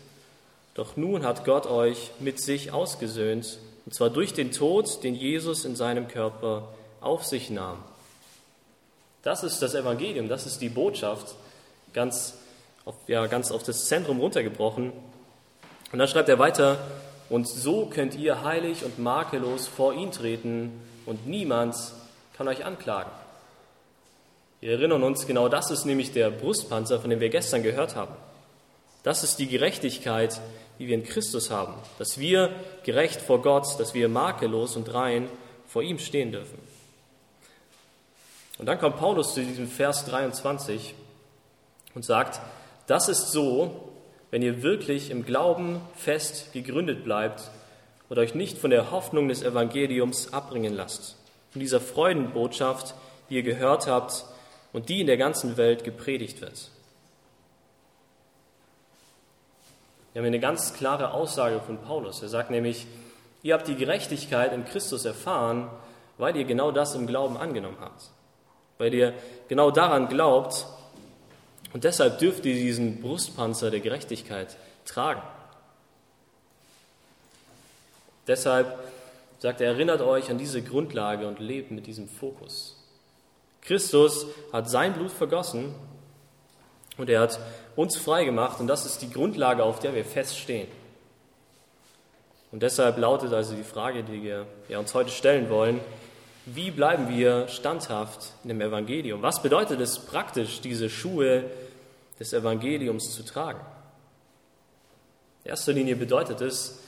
doch 0.74 0.98
nun 0.98 1.24
hat 1.24 1.46
Gott 1.46 1.66
euch 1.66 2.12
mit 2.20 2.42
sich 2.42 2.74
ausgesöhnt, 2.74 3.58
und 3.86 3.94
zwar 3.94 4.10
durch 4.10 4.34
den 4.34 4.52
Tod, 4.52 5.02
den 5.06 5.16
Jesus 5.16 5.64
in 5.64 5.78
seinem 5.78 6.10
Körper 6.10 6.74
auf 7.00 7.24
sich 7.24 7.50
nahm. 7.50 7.82
Das 9.24 9.46
ist 9.46 9.62
das 9.62 9.76
Evangelium, 9.76 10.28
das 10.28 10.46
ist 10.46 10.60
die 10.60 10.68
Botschaft, 10.68 11.36
ganz 11.94 12.34
auf, 12.84 12.96
ja, 13.08 13.26
ganz 13.28 13.50
auf 13.50 13.64
das 13.64 13.86
Zentrum 13.88 14.20
runtergebrochen. 14.20 14.92
Und 15.94 16.00
dann 16.00 16.10
schreibt 16.10 16.28
er 16.28 16.38
weiter, 16.38 16.80
und 17.30 17.48
so 17.48 17.86
könnt 17.86 18.16
ihr 18.16 18.44
heilig 18.44 18.84
und 18.84 19.00
makellos 19.00 19.68
vor 19.68 19.94
ihn 19.94 20.12
treten, 20.12 20.82
und 21.06 21.26
niemand 21.26 21.78
kann 22.36 22.50
euch 22.50 22.66
anklagen. 22.66 23.25
Wir 24.65 24.79
erinnern 24.79 25.03
uns, 25.03 25.27
genau 25.27 25.48
das 25.48 25.69
ist 25.69 25.86
nämlich 25.86 26.12
der 26.12 26.31
Brustpanzer, 26.31 27.00
von 27.00 27.12
dem 27.12 27.19
wir 27.19 27.29
gestern 27.29 27.62
gehört 27.62 27.95
haben. 27.95 28.15
Das 29.03 29.24
ist 29.24 29.38
die 29.38 29.45
Gerechtigkeit, 29.45 30.41
die 30.79 30.88
wir 30.88 30.95
in 30.95 31.03
Christus 31.03 31.51
haben, 31.51 31.75
dass 32.00 32.17
wir 32.17 32.50
gerecht 32.84 33.22
vor 33.22 33.43
Gott, 33.43 33.79
dass 33.79 33.93
wir 33.93 34.10
makellos 34.10 34.75
und 34.75 34.91
rein 34.91 35.29
vor 35.67 35.84
ihm 35.84 36.00
stehen 36.00 36.31
dürfen. 36.31 36.57
Und 38.57 38.65
dann 38.65 38.79
kommt 38.79 38.98
Paulus 38.98 39.36
zu 39.36 39.43
diesem 39.43 39.67
Vers 39.67 40.05
23 40.05 40.95
und 41.93 42.03
sagt, 42.03 42.41
das 42.88 43.07
ist 43.07 43.31
so, 43.31 43.93
wenn 44.31 44.41
ihr 44.41 44.63
wirklich 44.63 45.12
im 45.12 45.25
Glauben 45.25 45.79
fest 45.95 46.53
gegründet 46.53 47.03
bleibt 47.03 47.51
und 48.10 48.17
euch 48.17 48.34
nicht 48.34 48.57
von 48.57 48.72
der 48.72 48.89
Hoffnung 48.89 49.27
des 49.27 49.43
Evangeliums 49.43 50.34
abbringen 50.34 50.74
lasst, 50.74 51.17
von 51.51 51.60
dieser 51.60 51.79
Freudenbotschaft, 51.79 52.95
die 53.29 53.36
ihr 53.36 53.43
gehört 53.43 53.86
habt 53.86 54.25
und 54.75 54.89
die 54.89 55.00
in 55.00 55.08
der 55.08 55.15
ganzen 55.15 55.55
Welt 55.55 55.86
gepredigt 55.86 56.41
wird. 56.41 56.70
Wir 60.12 60.22
haben 60.22 60.27
eine 60.27 60.41
ganz 60.41 60.74
klare 60.74 61.13
Aussage 61.13 61.62
von 61.62 61.77
Paulus. 61.77 62.22
Er 62.22 62.27
sagt 62.27 62.51
nämlich, 62.51 62.86
ihr 63.41 63.53
habt 63.53 63.70
die 63.70 63.77
Gerechtigkeit 63.77 64.51
in 64.51 64.65
Christus 64.65 65.05
erfahren, 65.05 65.70
weil 66.17 66.36
ihr 66.36 66.44
genau 66.44 66.72
das 66.72 66.94
im 66.94 67.08
Glauben 67.08 67.38
angenommen 67.38 67.77
habt. 67.79 68.10
Weil 68.77 68.94
ihr 68.94 69.13
genau 69.48 69.72
daran 69.72 70.10
glaubt 70.10 70.65
und 71.72 71.86
deshalb 71.86 72.20
dürft 72.20 72.46
ihr 72.46 72.55
diesen 72.55 73.01
Brustpanzer 73.01 73.72
der 73.72 73.79
Gerechtigkeit 73.79 74.58
tragen. 74.84 75.22
Deshalb 78.27 78.77
sagt 79.39 79.62
er, 79.62 79.67
erinnert 79.67 80.01
euch 80.01 80.29
an 80.29 80.38
diese 80.38 80.62
Grundlage 80.62 81.29
und 81.29 81.39
lebt 81.39 81.72
mit 81.72 81.88
diesem 81.88 82.10
Fokus. 82.10 82.75
Christus 83.65 84.27
hat 84.53 84.69
sein 84.69 84.93
Blut 84.93 85.12
vergossen 85.12 85.74
und 86.98 87.10
er 87.10 87.22
hat 87.22 87.39
uns 87.75 87.98
frei 87.98 88.24
gemacht 88.24 88.60
und 88.60 88.67
das 88.67 88.86
ist 88.86 89.01
die 89.01 89.10
Grundlage, 89.10 89.63
auf 89.63 89.79
der 89.79 89.95
wir 89.95 90.05
feststehen. 90.05 90.67
Und 92.51 92.63
deshalb 92.63 92.98
lautet 92.98 93.34
also 93.34 93.55
die 93.55 93.63
Frage, 93.63 94.03
die 94.03 94.24
wir, 94.24 94.45
wir 94.67 94.79
uns 94.79 94.93
heute 94.93 95.10
stellen 95.10 95.50
wollen, 95.50 95.81
wie 96.45 96.69
bleiben 96.69 97.10
wir 97.10 97.48
standhaft 97.48 98.34
in 98.43 98.50
dem 98.50 98.62
Evangelium? 98.62 99.24
Was 99.24 99.41
bedeutet 99.41 99.81
es 99.81 99.98
praktisch, 99.98 100.62
diese 100.62 100.89
Schuhe 100.89 101.45
des 102.19 102.34
Evangeliums 102.34 103.15
zu 103.15 103.24
tragen? 103.24 103.60
In 105.43 105.50
erster 105.50 105.74
Linie 105.74 105.95
bedeutet 105.95 106.41
es, 106.41 106.79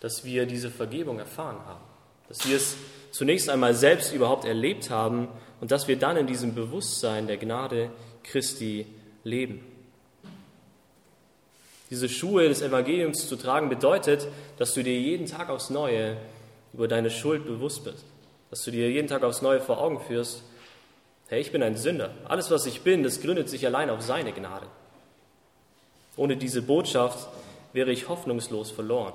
dass 0.00 0.24
wir 0.24 0.44
diese 0.44 0.70
Vergebung 0.70 1.18
erfahren 1.18 1.58
haben, 1.66 1.80
dass 2.28 2.46
wir 2.46 2.56
es 2.56 2.76
zunächst 3.16 3.48
einmal 3.48 3.74
selbst 3.74 4.12
überhaupt 4.12 4.44
erlebt 4.44 4.90
haben 4.90 5.28
und 5.62 5.70
dass 5.70 5.88
wir 5.88 5.98
dann 5.98 6.18
in 6.18 6.26
diesem 6.26 6.54
Bewusstsein 6.54 7.26
der 7.26 7.38
Gnade 7.38 7.90
Christi 8.22 8.86
leben. 9.24 9.64
Diese 11.88 12.10
Schuhe 12.10 12.48
des 12.48 12.60
Evangeliums 12.60 13.26
zu 13.26 13.36
tragen 13.36 13.70
bedeutet, 13.70 14.28
dass 14.58 14.74
du 14.74 14.82
dir 14.82 15.00
jeden 15.00 15.24
Tag 15.26 15.48
aufs 15.48 15.70
Neue 15.70 16.18
über 16.74 16.88
deine 16.88 17.10
Schuld 17.10 17.46
bewusst 17.46 17.84
bist. 17.84 18.04
Dass 18.50 18.64
du 18.64 18.70
dir 18.70 18.90
jeden 18.90 19.08
Tag 19.08 19.24
aufs 19.24 19.40
Neue 19.40 19.60
vor 19.60 19.80
Augen 19.80 20.00
führst, 20.00 20.42
hey, 21.28 21.40
ich 21.40 21.52
bin 21.52 21.62
ein 21.62 21.76
Sünder. 21.76 22.10
Alles, 22.24 22.50
was 22.50 22.66
ich 22.66 22.82
bin, 22.82 23.02
das 23.02 23.22
gründet 23.22 23.48
sich 23.48 23.64
allein 23.64 23.88
auf 23.88 24.02
seine 24.02 24.32
Gnade. 24.32 24.66
Ohne 26.16 26.36
diese 26.36 26.60
Botschaft 26.60 27.28
wäre 27.72 27.92
ich 27.92 28.10
hoffnungslos 28.10 28.70
verloren. 28.70 29.14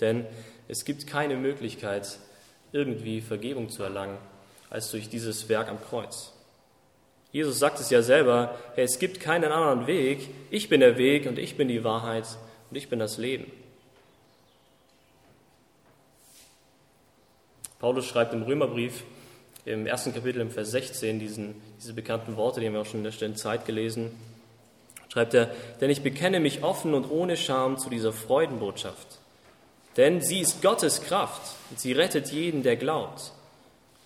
Denn 0.00 0.24
es 0.68 0.84
gibt 0.84 1.06
keine 1.06 1.36
Möglichkeit, 1.36 2.18
irgendwie 2.72 3.22
Vergebung 3.22 3.70
zu 3.70 3.82
erlangen, 3.82 4.18
als 4.68 4.90
durch 4.90 5.08
dieses 5.08 5.48
Werk 5.48 5.68
am 5.68 5.82
Kreuz. 5.82 6.32
Jesus 7.32 7.58
sagt 7.58 7.80
es 7.80 7.90
ja 7.90 8.02
selber, 8.02 8.54
hey, 8.74 8.84
es 8.84 8.98
gibt 8.98 9.20
keinen 9.20 9.50
anderen 9.50 9.86
Weg, 9.86 10.28
ich 10.50 10.68
bin 10.68 10.80
der 10.80 10.98
Weg 10.98 11.26
und 11.26 11.38
ich 11.38 11.56
bin 11.56 11.68
die 11.68 11.84
Wahrheit 11.84 12.26
und 12.70 12.76
ich 12.76 12.88
bin 12.88 12.98
das 12.98 13.18
Leben. 13.18 13.50
Paulus 17.78 18.06
schreibt 18.06 18.34
im 18.34 18.42
Römerbrief 18.42 19.04
im 19.64 19.86
ersten 19.86 20.12
Kapitel 20.12 20.40
im 20.40 20.50
Vers 20.50 20.70
16 20.70 21.18
diesen, 21.18 21.54
diese 21.78 21.92
bekannten 21.92 22.36
Worte, 22.36 22.60
die 22.60 22.66
haben 22.66 22.72
wir 22.72 22.80
auch 22.80 22.86
schon 22.86 23.00
in 23.00 23.04
der 23.04 23.12
stillen 23.12 23.36
Zeit 23.36 23.66
gelesen, 23.66 24.10
schreibt 25.12 25.34
er, 25.34 25.50
denn 25.80 25.90
ich 25.90 26.02
bekenne 26.02 26.40
mich 26.40 26.62
offen 26.62 26.94
und 26.94 27.10
ohne 27.10 27.36
Scham 27.36 27.78
zu 27.78 27.90
dieser 27.90 28.12
Freudenbotschaft. 28.12 29.17
Denn 29.98 30.20
sie 30.20 30.40
ist 30.40 30.62
Gottes 30.62 31.02
Kraft 31.02 31.42
und 31.70 31.80
sie 31.80 31.92
rettet 31.92 32.30
jeden, 32.30 32.62
der 32.62 32.76
glaubt. 32.76 33.32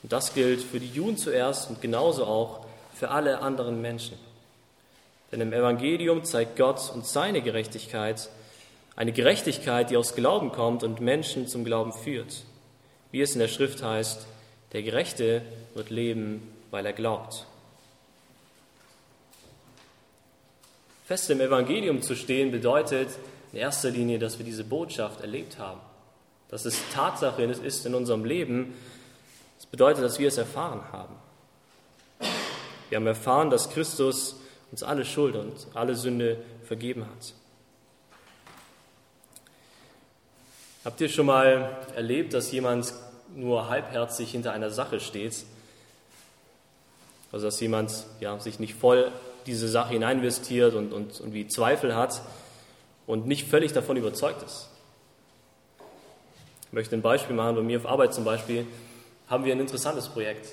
Und 0.02 0.10
das 0.10 0.32
gilt 0.32 0.62
für 0.62 0.80
die 0.80 0.88
Juden 0.88 1.18
zuerst 1.18 1.68
und 1.68 1.82
genauso 1.82 2.24
auch 2.24 2.64
für 2.94 3.10
alle 3.10 3.40
anderen 3.40 3.80
Menschen. 3.82 4.18
Denn 5.30 5.42
im 5.42 5.52
Evangelium 5.52 6.24
zeigt 6.24 6.56
Gott 6.56 6.90
uns 6.94 7.12
seine 7.12 7.42
Gerechtigkeit, 7.42 8.30
eine 8.96 9.12
Gerechtigkeit, 9.12 9.90
die 9.90 9.98
aus 9.98 10.14
Glauben 10.14 10.50
kommt 10.50 10.82
und 10.82 11.00
Menschen 11.00 11.46
zum 11.46 11.62
Glauben 11.62 11.92
führt. 11.92 12.42
Wie 13.10 13.20
es 13.20 13.34
in 13.34 13.40
der 13.40 13.48
Schrift 13.48 13.82
heißt, 13.82 14.26
der 14.72 14.82
Gerechte 14.82 15.42
wird 15.74 15.90
leben, 15.90 16.54
weil 16.70 16.86
er 16.86 16.94
glaubt. 16.94 17.46
Fest 21.04 21.28
im 21.28 21.42
Evangelium 21.42 22.00
zu 22.00 22.16
stehen 22.16 22.50
bedeutet 22.50 23.10
in 23.52 23.58
erster 23.58 23.90
Linie, 23.90 24.18
dass 24.18 24.38
wir 24.38 24.44
diese 24.44 24.64
Botschaft 24.64 25.20
erlebt 25.20 25.58
haben, 25.58 25.80
dass 26.48 26.64
es 26.64 26.76
Tatsache 26.92 27.42
ist 27.42 27.86
in 27.86 27.94
unserem 27.94 28.24
Leben, 28.24 28.74
das 29.56 29.66
bedeutet, 29.66 30.02
dass 30.02 30.18
wir 30.18 30.28
es 30.28 30.38
erfahren 30.38 30.82
haben. 30.90 31.14
Wir 32.88 32.96
haben 32.96 33.06
erfahren, 33.06 33.50
dass 33.50 33.70
Christus 33.70 34.36
uns 34.70 34.82
alle 34.82 35.04
Schuld 35.04 35.36
und 35.36 35.66
alle 35.74 35.94
Sünde 35.94 36.38
vergeben 36.64 37.04
hat. 37.04 37.34
Habt 40.84 41.00
ihr 41.00 41.08
schon 41.08 41.26
mal 41.26 41.78
erlebt, 41.94 42.34
dass 42.34 42.50
jemand 42.50 42.92
nur 43.34 43.68
halbherzig 43.68 44.32
hinter 44.32 44.52
einer 44.52 44.70
Sache 44.70 44.98
steht? 44.98 45.44
Also 47.30 47.46
dass 47.46 47.60
jemand 47.60 48.04
ja, 48.20 48.38
sich 48.40 48.58
nicht 48.58 48.74
voll 48.74 49.12
diese 49.46 49.68
Sache 49.68 49.92
hineininvestiert 49.92 50.74
und, 50.74 50.92
und, 50.92 51.20
und 51.20 51.32
wie 51.34 51.46
Zweifel 51.46 51.94
hat 51.94 52.20
und 53.06 53.26
nicht 53.26 53.48
völlig 53.48 53.72
davon 53.72 53.96
überzeugt 53.96 54.42
ist. 54.42 54.68
Ich 56.66 56.72
möchte 56.72 56.96
ein 56.96 57.02
Beispiel 57.02 57.36
machen. 57.36 57.56
Bei 57.56 57.62
mir 57.62 57.78
auf 57.78 57.86
Arbeit 57.86 58.14
zum 58.14 58.24
Beispiel 58.24 58.66
haben 59.28 59.44
wir 59.44 59.52
ein 59.52 59.60
interessantes 59.60 60.08
Projekt. 60.08 60.48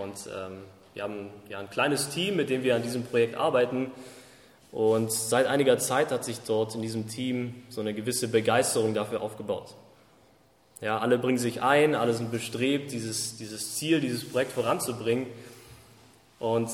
Und 0.00 0.14
ähm, 0.34 0.58
wir 0.94 1.02
haben 1.02 1.30
ja 1.48 1.58
ein 1.58 1.70
kleines 1.70 2.08
Team, 2.08 2.36
mit 2.36 2.50
dem 2.50 2.62
wir 2.62 2.74
an 2.74 2.82
diesem 2.82 3.04
Projekt 3.04 3.36
arbeiten. 3.36 3.90
Und 4.72 5.12
seit 5.12 5.46
einiger 5.46 5.78
Zeit 5.78 6.10
hat 6.10 6.24
sich 6.24 6.40
dort 6.40 6.74
in 6.74 6.82
diesem 6.82 7.06
Team 7.06 7.62
so 7.68 7.80
eine 7.80 7.94
gewisse 7.94 8.26
Begeisterung 8.26 8.94
dafür 8.94 9.20
aufgebaut. 9.22 9.74
Ja, 10.80 10.98
alle 10.98 11.18
bringen 11.18 11.38
sich 11.38 11.62
ein, 11.62 11.94
alle 11.94 12.12
sind 12.14 12.32
bestrebt, 12.32 12.90
dieses, 12.90 13.36
dieses 13.36 13.76
Ziel, 13.76 14.00
dieses 14.00 14.28
Projekt 14.28 14.52
voranzubringen. 14.52 15.26
Und 16.40 16.68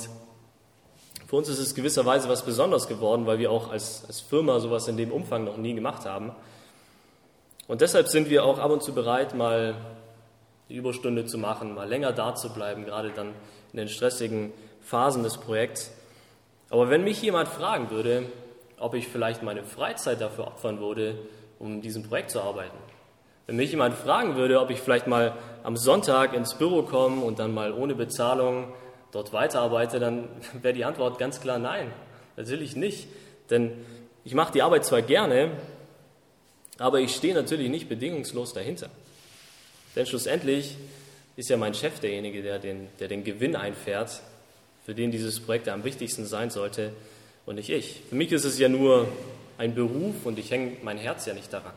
für 1.30 1.36
uns 1.36 1.48
ist 1.48 1.60
es 1.60 1.76
gewisserweise 1.76 2.28
was 2.28 2.44
Besonderes 2.44 2.88
geworden, 2.88 3.24
weil 3.24 3.38
wir 3.38 3.52
auch 3.52 3.70
als, 3.70 4.04
als 4.04 4.20
Firma 4.20 4.58
sowas 4.58 4.88
in 4.88 4.96
dem 4.96 5.12
Umfang 5.12 5.44
noch 5.44 5.58
nie 5.58 5.74
gemacht 5.74 6.04
haben. 6.04 6.32
Und 7.68 7.82
deshalb 7.82 8.08
sind 8.08 8.28
wir 8.30 8.44
auch 8.44 8.58
ab 8.58 8.72
und 8.72 8.82
zu 8.82 8.92
bereit, 8.92 9.36
mal 9.36 9.76
die 10.68 10.74
Überstunde 10.74 11.26
zu 11.26 11.38
machen, 11.38 11.72
mal 11.76 11.88
länger 11.88 12.10
da 12.10 12.34
zu 12.34 12.52
bleiben, 12.52 12.84
gerade 12.84 13.10
dann 13.10 13.28
in 13.72 13.76
den 13.76 13.88
stressigen 13.88 14.52
Phasen 14.80 15.22
des 15.22 15.38
Projekts. 15.38 15.92
Aber 16.68 16.90
wenn 16.90 17.04
mich 17.04 17.22
jemand 17.22 17.46
fragen 17.46 17.90
würde, 17.90 18.24
ob 18.80 18.94
ich 18.94 19.06
vielleicht 19.06 19.44
meine 19.44 19.62
Freizeit 19.62 20.20
dafür 20.20 20.48
opfern 20.48 20.80
würde, 20.80 21.14
um 21.60 21.80
diesem 21.80 22.02
Projekt 22.02 22.32
zu 22.32 22.40
arbeiten, 22.40 22.76
wenn 23.46 23.54
mich 23.54 23.70
jemand 23.70 23.94
fragen 23.94 24.34
würde, 24.34 24.60
ob 24.60 24.70
ich 24.70 24.80
vielleicht 24.80 25.06
mal 25.06 25.36
am 25.62 25.76
Sonntag 25.76 26.34
ins 26.34 26.54
Büro 26.54 26.82
komme 26.82 27.22
und 27.22 27.38
dann 27.38 27.54
mal 27.54 27.72
ohne 27.72 27.94
Bezahlung 27.94 28.72
dort 29.12 29.32
weiterarbeite, 29.32 30.00
dann 30.00 30.28
wäre 30.62 30.74
die 30.74 30.84
Antwort 30.84 31.18
ganz 31.18 31.40
klar 31.40 31.58
nein. 31.58 31.92
Natürlich 32.36 32.76
nicht. 32.76 33.08
Denn 33.50 33.72
ich 34.24 34.34
mache 34.34 34.52
die 34.52 34.62
Arbeit 34.62 34.84
zwar 34.84 35.02
gerne, 35.02 35.50
aber 36.78 37.00
ich 37.00 37.14
stehe 37.14 37.34
natürlich 37.34 37.68
nicht 37.68 37.88
bedingungslos 37.88 38.52
dahinter. 38.52 38.88
Denn 39.96 40.06
schlussendlich 40.06 40.76
ist 41.36 41.50
ja 41.50 41.56
mein 41.56 41.74
Chef 41.74 42.00
derjenige, 42.00 42.42
der 42.42 42.58
den, 42.58 42.88
der 43.00 43.08
den 43.08 43.24
Gewinn 43.24 43.56
einfährt, 43.56 44.20
für 44.84 44.94
den 44.94 45.10
dieses 45.10 45.40
Projekt 45.40 45.68
am 45.68 45.84
wichtigsten 45.84 46.26
sein 46.26 46.50
sollte 46.50 46.92
und 47.46 47.56
nicht 47.56 47.70
ich. 47.70 48.02
Für 48.08 48.14
mich 48.14 48.32
ist 48.32 48.44
es 48.44 48.58
ja 48.58 48.68
nur 48.68 49.08
ein 49.58 49.74
Beruf 49.74 50.24
und 50.24 50.38
ich 50.38 50.50
hänge 50.50 50.76
mein 50.82 50.98
Herz 50.98 51.26
ja 51.26 51.34
nicht 51.34 51.52
daran. 51.52 51.74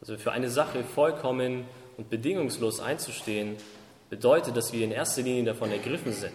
Also 0.00 0.18
für 0.18 0.32
eine 0.32 0.50
Sache 0.50 0.84
vollkommen 0.84 1.64
und 1.96 2.10
bedingungslos 2.10 2.80
einzustehen, 2.80 3.56
bedeutet, 4.16 4.56
dass 4.56 4.72
wir 4.72 4.84
in 4.84 4.92
erster 4.92 5.22
Linie 5.22 5.44
davon 5.44 5.70
ergriffen 5.70 6.12
sind, 6.12 6.34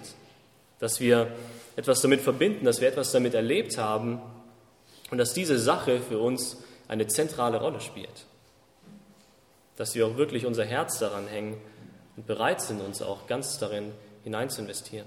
dass 0.79 0.99
wir 0.99 1.31
etwas 1.75 2.01
damit 2.01 2.21
verbinden, 2.21 2.65
dass 2.65 2.81
wir 2.81 2.87
etwas 2.87 3.11
damit 3.11 3.33
erlebt 3.33 3.77
haben 3.77 4.21
und 5.11 5.17
dass 5.17 5.33
diese 5.33 5.57
Sache 5.57 5.99
für 5.99 6.19
uns 6.19 6.57
eine 6.87 7.07
zentrale 7.07 7.59
Rolle 7.59 7.81
spielt 7.81 8.25
dass 9.79 9.95
wir 9.95 10.05
auch 10.05 10.17
wirklich 10.17 10.45
unser 10.45 10.65
Herz 10.65 10.99
daran 10.99 11.25
hängen 11.27 11.55
und 12.17 12.27
bereit 12.27 12.59
sind, 12.59 12.81
uns 12.81 13.01
auch 13.01 13.27
ganz 13.27 13.59
darin 13.59 13.93
hinein 14.25 14.49
zu 14.49 14.59
investieren. 14.59 15.05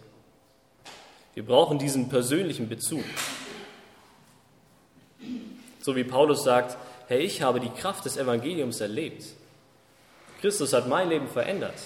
Wir 1.35 1.45
brauchen 1.45 1.79
diesen 1.79 2.09
persönlichen 2.09 2.71
Bezug. 2.71 3.05
So 5.79 5.95
wie 5.95 6.05
Paulus 6.05 6.43
sagt, 6.43 6.79
Herr, 7.09 7.21
ich 7.21 7.43
habe 7.43 7.61
die 7.61 7.69
Kraft 7.69 8.07
des 8.07 8.17
Evangeliums 8.17 8.81
erlebt. 8.81 9.25
Christus 10.41 10.73
hat 10.73 10.89
mein 10.89 11.11
Leben 11.11 11.29
verändert. 11.29 11.77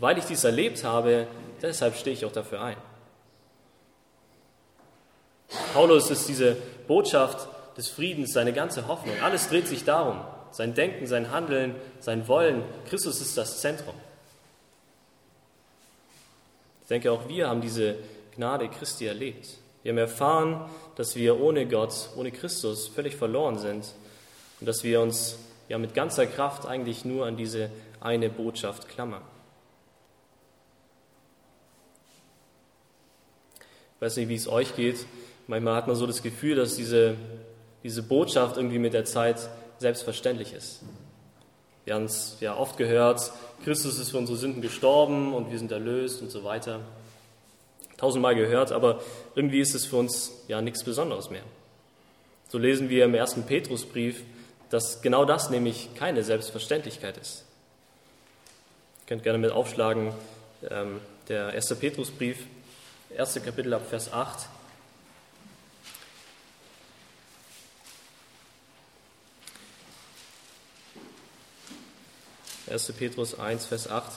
Weil 0.00 0.18
ich 0.18 0.24
dies 0.24 0.44
erlebt 0.44 0.84
habe, 0.84 1.26
deshalb 1.62 1.96
stehe 1.96 2.14
ich 2.14 2.24
auch 2.24 2.32
dafür 2.32 2.62
ein. 2.62 2.76
Paulus 5.72 6.10
ist 6.10 6.28
diese 6.28 6.56
Botschaft 6.86 7.48
des 7.76 7.88
Friedens, 7.88 8.32
seine 8.32 8.52
ganze 8.52 8.88
Hoffnung. 8.88 9.14
Alles 9.22 9.48
dreht 9.48 9.68
sich 9.68 9.84
darum 9.84 10.20
sein 10.56 10.74
Denken, 10.74 11.06
sein 11.06 11.30
Handeln, 11.30 11.74
sein 12.00 12.26
Wollen. 12.28 12.64
Christus 12.88 13.20
ist 13.20 13.36
das 13.36 13.60
Zentrum. 13.60 13.94
Ich 16.82 16.88
denke, 16.88 17.12
auch 17.12 17.28
wir 17.28 17.48
haben 17.48 17.60
diese 17.60 17.96
Gnade 18.34 18.68
Christi 18.68 19.06
erlebt. 19.06 19.58
Wir 19.82 19.92
haben 19.92 19.98
erfahren, 19.98 20.70
dass 20.96 21.14
wir 21.14 21.40
ohne 21.40 21.66
Gott, 21.66 22.08
ohne 22.16 22.30
Christus 22.30 22.88
völlig 22.88 23.16
verloren 23.16 23.58
sind 23.58 23.94
und 24.60 24.66
dass 24.66 24.82
wir 24.82 25.00
uns 25.00 25.38
ja 25.68 25.78
mit 25.78 25.94
ganzer 25.94 26.26
Kraft 26.26 26.64
eigentlich 26.66 27.04
nur 27.04 27.26
an 27.26 27.36
diese 27.36 27.70
eine 28.00 28.30
Botschaft 28.30 28.88
klammern. 28.88 29.22
Ich 33.96 34.02
weiß 34.02 34.16
nicht, 34.18 34.28
wie 34.28 34.34
es 34.34 34.46
euch 34.46 34.76
geht. 34.76 35.06
Manchmal 35.46 35.74
hat 35.74 35.86
man 35.86 35.96
so 35.96 36.06
das 36.06 36.22
Gefühl, 36.22 36.54
dass 36.54 36.76
diese, 36.76 37.16
diese 37.82 38.02
Botschaft 38.02 38.58
irgendwie 38.58 38.78
mit 38.78 38.92
der 38.92 39.06
Zeit 39.06 39.48
selbstverständlich 39.78 40.52
ist. 40.52 40.82
Wir 41.86 41.94
haben 41.94 42.04
es 42.04 42.36
ja 42.40 42.56
oft 42.56 42.76
gehört, 42.76 43.32
Christus 43.64 43.98
ist 43.98 44.10
für 44.10 44.18
unsere 44.18 44.36
Sünden 44.36 44.60
gestorben 44.60 45.32
und 45.32 45.50
wir 45.50 45.58
sind 45.58 45.72
erlöst 45.72 46.20
und 46.20 46.30
so 46.30 46.44
weiter. 46.44 46.80
Tausendmal 47.96 48.34
gehört, 48.34 48.70
aber 48.72 49.00
irgendwie 49.34 49.60
ist 49.60 49.74
es 49.74 49.86
für 49.86 49.96
uns 49.96 50.32
ja 50.48 50.60
nichts 50.60 50.84
Besonderes 50.84 51.30
mehr. 51.30 51.44
So 52.48 52.58
lesen 52.58 52.90
wir 52.90 53.04
im 53.06 53.14
ersten 53.14 53.44
Petrusbrief, 53.44 54.22
dass 54.68 55.00
genau 55.00 55.24
das 55.24 55.48
nämlich 55.48 55.90
keine 55.94 56.22
Selbstverständlichkeit 56.22 57.16
ist. 57.16 57.44
Ihr 59.00 59.06
könnt 59.06 59.22
gerne 59.22 59.38
mit 59.38 59.52
aufschlagen, 59.52 60.12
ähm, 60.68 61.00
der 61.28 61.54
erste 61.54 61.76
Petrusbrief, 61.76 62.38
erste 63.16 63.40
Kapitel 63.40 63.72
ab 63.72 63.82
Vers 63.88 64.12
8. 64.12 64.46
1. 72.70 72.92
Petrus 72.92 73.38
1, 73.38 73.64
Vers 73.64 73.88
8. 73.88 74.12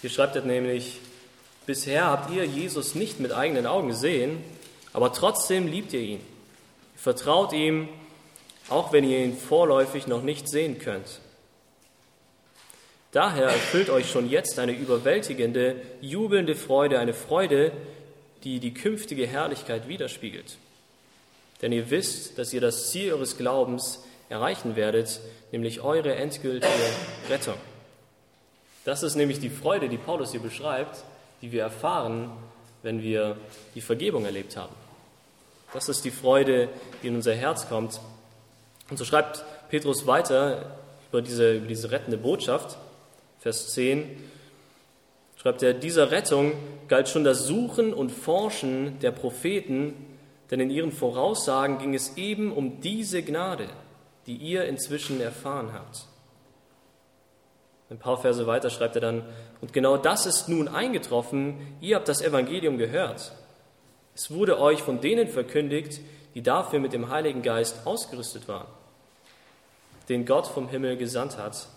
Hier 0.00 0.10
schreibt 0.10 0.36
er 0.36 0.42
nämlich, 0.42 1.00
bisher 1.66 2.06
habt 2.06 2.30
ihr 2.30 2.44
Jesus 2.44 2.94
nicht 2.94 3.18
mit 3.18 3.32
eigenen 3.32 3.66
Augen 3.66 3.88
gesehen, 3.88 4.44
aber 4.92 5.12
trotzdem 5.12 5.66
liebt 5.66 5.92
ihr 5.92 6.00
ihn. 6.00 6.20
Vertraut 6.94 7.52
ihm, 7.52 7.88
auch 8.68 8.92
wenn 8.92 9.02
ihr 9.02 9.18
ihn 9.24 9.36
vorläufig 9.36 10.06
noch 10.06 10.22
nicht 10.22 10.48
sehen 10.48 10.78
könnt. 10.78 11.20
Daher 13.10 13.46
erfüllt 13.46 13.90
euch 13.90 14.10
schon 14.10 14.28
jetzt 14.28 14.58
eine 14.58 14.72
überwältigende, 14.72 15.80
jubelnde 16.00 16.54
Freude, 16.54 16.98
eine 16.98 17.14
Freude, 17.14 17.72
die 18.44 18.60
die 18.60 18.74
künftige 18.74 19.26
Herrlichkeit 19.26 19.88
widerspiegelt. 19.88 20.56
Denn 21.62 21.72
ihr 21.72 21.90
wisst, 21.90 22.38
dass 22.38 22.52
ihr 22.52 22.60
das 22.60 22.90
Ziel 22.90 23.12
eures 23.12 23.36
Glaubens 23.38 24.04
erreichen 24.28 24.76
werdet, 24.76 25.20
nämlich 25.50 25.80
eure 25.80 26.14
endgültige 26.14 26.72
Rettung. 27.28 27.56
Das 28.84 29.02
ist 29.02 29.14
nämlich 29.14 29.40
die 29.40 29.50
Freude, 29.50 29.88
die 29.88 29.96
Paulus 29.96 30.32
hier 30.32 30.40
beschreibt, 30.40 31.04
die 31.40 31.52
wir 31.52 31.62
erfahren, 31.62 32.30
wenn 32.82 33.02
wir 33.02 33.38
die 33.74 33.80
Vergebung 33.80 34.26
erlebt 34.26 34.56
haben. 34.56 34.74
Das 35.72 35.88
ist 35.88 36.04
die 36.04 36.10
Freude, 36.10 36.68
die 37.02 37.08
in 37.08 37.16
unser 37.16 37.34
Herz 37.34 37.68
kommt. 37.68 38.00
Und 38.90 38.98
so 38.98 39.04
schreibt 39.04 39.44
Petrus 39.70 40.06
weiter 40.06 40.76
über 41.10 41.22
diese, 41.22 41.54
über 41.56 41.66
diese 41.66 41.90
rettende 41.90 42.18
Botschaft, 42.18 42.76
Vers 43.40 43.72
10, 43.72 44.16
schreibt 45.44 45.62
er, 45.62 45.74
dieser 45.74 46.10
Rettung 46.10 46.52
galt 46.88 47.06
schon 47.10 47.22
das 47.22 47.44
Suchen 47.44 47.92
und 47.92 48.10
Forschen 48.10 48.98
der 49.00 49.10
Propheten, 49.10 49.92
denn 50.50 50.58
in 50.58 50.70
ihren 50.70 50.90
Voraussagen 50.90 51.76
ging 51.76 51.92
es 51.92 52.16
eben 52.16 52.50
um 52.50 52.80
diese 52.80 53.22
Gnade, 53.22 53.68
die 54.26 54.36
ihr 54.36 54.64
inzwischen 54.64 55.20
erfahren 55.20 55.74
habt. 55.74 56.06
Ein 57.90 57.98
paar 57.98 58.16
Verse 58.16 58.46
weiter 58.46 58.70
schreibt 58.70 58.94
er 58.94 59.02
dann, 59.02 59.22
und 59.60 59.74
genau 59.74 59.98
das 59.98 60.24
ist 60.24 60.48
nun 60.48 60.66
eingetroffen, 60.66 61.58
ihr 61.82 61.96
habt 61.96 62.08
das 62.08 62.22
Evangelium 62.22 62.78
gehört. 62.78 63.32
Es 64.14 64.30
wurde 64.30 64.58
euch 64.58 64.80
von 64.80 65.02
denen 65.02 65.28
verkündigt, 65.28 66.00
die 66.34 66.42
dafür 66.42 66.78
mit 66.78 66.94
dem 66.94 67.10
Heiligen 67.10 67.42
Geist 67.42 67.86
ausgerüstet 67.86 68.48
waren, 68.48 68.68
den 70.08 70.24
Gott 70.24 70.46
vom 70.46 70.68
Himmel 70.68 70.96
gesandt 70.96 71.36
hat. 71.36 71.68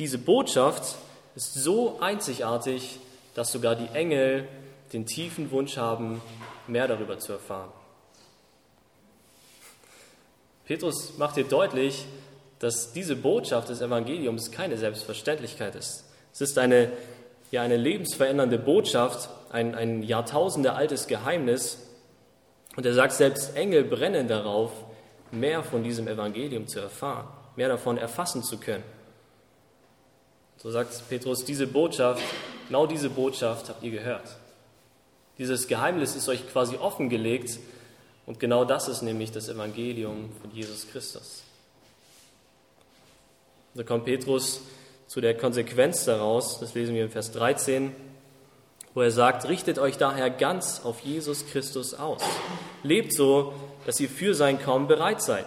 Diese 0.00 0.18
Botschaft 0.18 0.96
ist 1.36 1.54
so 1.54 1.98
einzigartig, 2.00 2.98
dass 3.34 3.52
sogar 3.52 3.76
die 3.76 3.88
Engel 3.94 4.48
den 4.92 5.04
tiefen 5.04 5.50
Wunsch 5.50 5.76
haben, 5.76 6.22
mehr 6.66 6.88
darüber 6.88 7.18
zu 7.18 7.32
erfahren. 7.32 7.70
Petrus 10.64 11.16
macht 11.18 11.34
hier 11.34 11.44
deutlich, 11.44 12.06
dass 12.58 12.92
diese 12.92 13.14
Botschaft 13.14 13.68
des 13.68 13.82
Evangeliums 13.82 14.50
keine 14.50 14.78
Selbstverständlichkeit 14.78 15.74
ist. 15.74 16.04
Es 16.32 16.40
ist 16.40 16.58
eine, 16.58 16.90
ja, 17.50 17.62
eine 17.62 17.76
lebensverändernde 17.76 18.58
Botschaft, 18.58 19.28
ein, 19.50 19.74
ein 19.74 20.02
Jahrtausende 20.02 20.72
altes 20.72 21.06
Geheimnis. 21.06 21.78
Und 22.76 22.86
er 22.86 22.94
sagt, 22.94 23.12
selbst 23.12 23.56
Engel 23.56 23.84
brennen 23.84 24.26
darauf, 24.26 24.72
mehr 25.30 25.62
von 25.62 25.84
diesem 25.84 26.08
Evangelium 26.08 26.66
zu 26.66 26.80
erfahren, 26.80 27.28
mehr 27.56 27.68
davon 27.68 27.98
erfassen 27.98 28.42
zu 28.42 28.58
können. 28.58 28.84
So 30.58 30.70
sagt 30.70 31.08
Petrus, 31.08 31.44
diese 31.44 31.66
Botschaft, 31.66 32.22
genau 32.68 32.86
diese 32.86 33.10
Botschaft 33.10 33.68
habt 33.68 33.82
ihr 33.82 33.90
gehört. 33.90 34.36
Dieses 35.38 35.68
Geheimnis 35.68 36.16
ist 36.16 36.28
euch 36.28 36.48
quasi 36.50 36.76
offengelegt 36.76 37.58
und 38.24 38.40
genau 38.40 38.64
das 38.64 38.88
ist 38.88 39.02
nämlich 39.02 39.30
das 39.32 39.48
Evangelium 39.48 40.30
von 40.40 40.50
Jesus 40.50 40.88
Christus. 40.90 41.42
Da 43.74 43.82
kommt 43.82 44.06
Petrus 44.06 44.62
zu 45.06 45.20
der 45.20 45.36
Konsequenz 45.36 46.06
daraus, 46.06 46.58
das 46.58 46.74
lesen 46.74 46.94
wir 46.94 47.04
im 47.04 47.10
Vers 47.10 47.32
13, 47.32 47.94
wo 48.94 49.02
er 49.02 49.10
sagt, 49.10 49.46
richtet 49.46 49.78
euch 49.78 49.98
daher 49.98 50.30
ganz 50.30 50.80
auf 50.82 51.00
Jesus 51.00 51.46
Christus 51.46 51.92
aus. 51.92 52.22
Lebt 52.82 53.12
so, 53.12 53.52
dass 53.84 54.00
ihr 54.00 54.08
für 54.08 54.34
sein 54.34 54.60
Kommen 54.60 54.88
bereit 54.88 55.20
seid. 55.20 55.46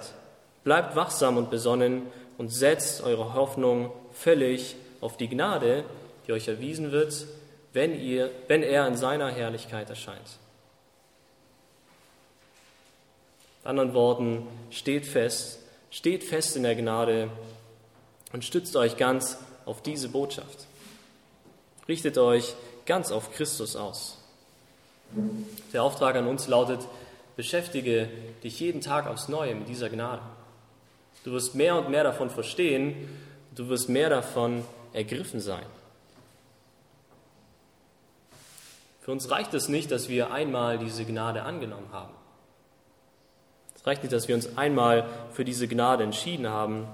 Bleibt 0.64 0.96
wachsam 0.96 1.38
und 1.38 1.50
besonnen 1.50 2.04
und 2.38 2.54
setzt 2.54 3.02
eure 3.02 3.34
Hoffnung 3.34 3.92
völlig 4.14 4.76
auf 5.02 5.18
die 5.18 5.28
Gnade, 5.28 5.84
die 6.28 6.34
euch 6.34 6.48
erwiesen 6.48 6.92
wird, 6.92 7.26
wenn, 7.74 8.00
ihr, 8.00 8.32
wenn 8.48 8.64
er 8.64 8.88
in 8.88 8.98
seiner 8.98 9.32
Herrlichkeit 9.32 9.90
erscheint. 9.90 10.38
In 13.64 13.70
anderen 13.70 13.94
Worten, 13.94 14.48
steht 14.72 15.06
fest, 15.06 15.60
steht 15.92 16.24
fest 16.24 16.56
in 16.56 16.64
der 16.64 16.76
Gnade 16.76 17.30
und 18.32 18.44
stützt 18.46 18.76
euch 18.76 18.98
ganz 18.98 19.38
auf 19.66 19.82
diese 19.82 20.10
Botschaft. 20.10 20.66
Richtet 21.88 22.18
euch 22.18 22.56
ganz 22.86 23.12
auf 23.12 23.34
Christus 23.34 23.76
aus. 23.76 24.18
Der 25.74 25.84
Auftrag 25.84 26.16
an 26.16 26.28
uns 26.28 26.48
lautet, 26.48 26.82
beschäftige 27.36 28.10
dich 28.44 28.60
jeden 28.60 28.82
Tag 28.82 29.08
aufs 29.08 29.28
Neue 29.28 29.56
mit 29.56 29.68
dieser 29.68 29.90
Gnade. 29.90 30.22
Du 31.24 31.32
wirst 31.32 31.56
mehr 31.56 31.76
und 31.76 31.90
mehr 31.90 32.04
davon 32.04 32.30
verstehen, 32.30 33.10
du 33.56 33.68
wirst 33.70 33.90
mehr 33.90 34.10
davon 34.10 34.64
ergriffen 34.94 35.40
sein. 35.40 35.66
Für 39.02 39.12
uns 39.12 39.32
reicht 39.32 39.54
es 39.54 39.70
nicht, 39.70 39.92
dass 39.92 40.10
wir 40.10 40.32
einmal 40.32 40.78
diese 40.78 41.06
Gnade 41.06 41.44
angenommen 41.44 41.92
haben. 41.92 42.14
Es 43.76 43.88
reicht 43.88 44.04
nicht, 44.04 44.14
dass 44.14 44.28
wir 44.28 44.36
uns 44.36 44.58
einmal 44.58 45.08
für 45.32 45.46
diese 45.46 45.68
Gnade 45.68 46.04
entschieden 46.04 46.48
haben. 46.48 46.88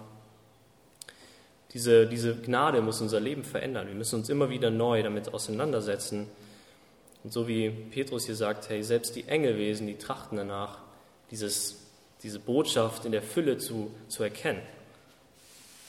Diese, 1.74 2.08
diese 2.08 2.36
Gnade 2.36 2.82
muss 2.82 3.02
unser 3.02 3.20
Leben 3.20 3.44
verändern. 3.44 3.88
Wir 3.88 3.96
müssen 3.96 4.20
uns 4.20 4.30
immer 4.30 4.50
wieder 4.50 4.70
neu 4.70 5.04
damit 5.04 5.34
auseinandersetzen. 5.34 6.28
Und 7.24 7.34
so 7.34 7.48
wie 7.48 7.70
Petrus 7.70 8.28
hier 8.28 8.36
sagt, 8.36 8.70
hey, 8.70 8.84
selbst 8.84 9.16
die 9.16 9.28
Engelwesen, 9.28 9.88
die 9.88 9.98
trachten 9.98 10.38
danach, 10.38 10.78
dieses, 11.32 11.88
diese 12.22 12.40
Botschaft 12.40 13.04
in 13.04 13.12
der 13.12 13.24
Fülle 13.24 13.58
zu, 13.58 13.92
zu 14.08 14.24
erkennen. 14.24 14.62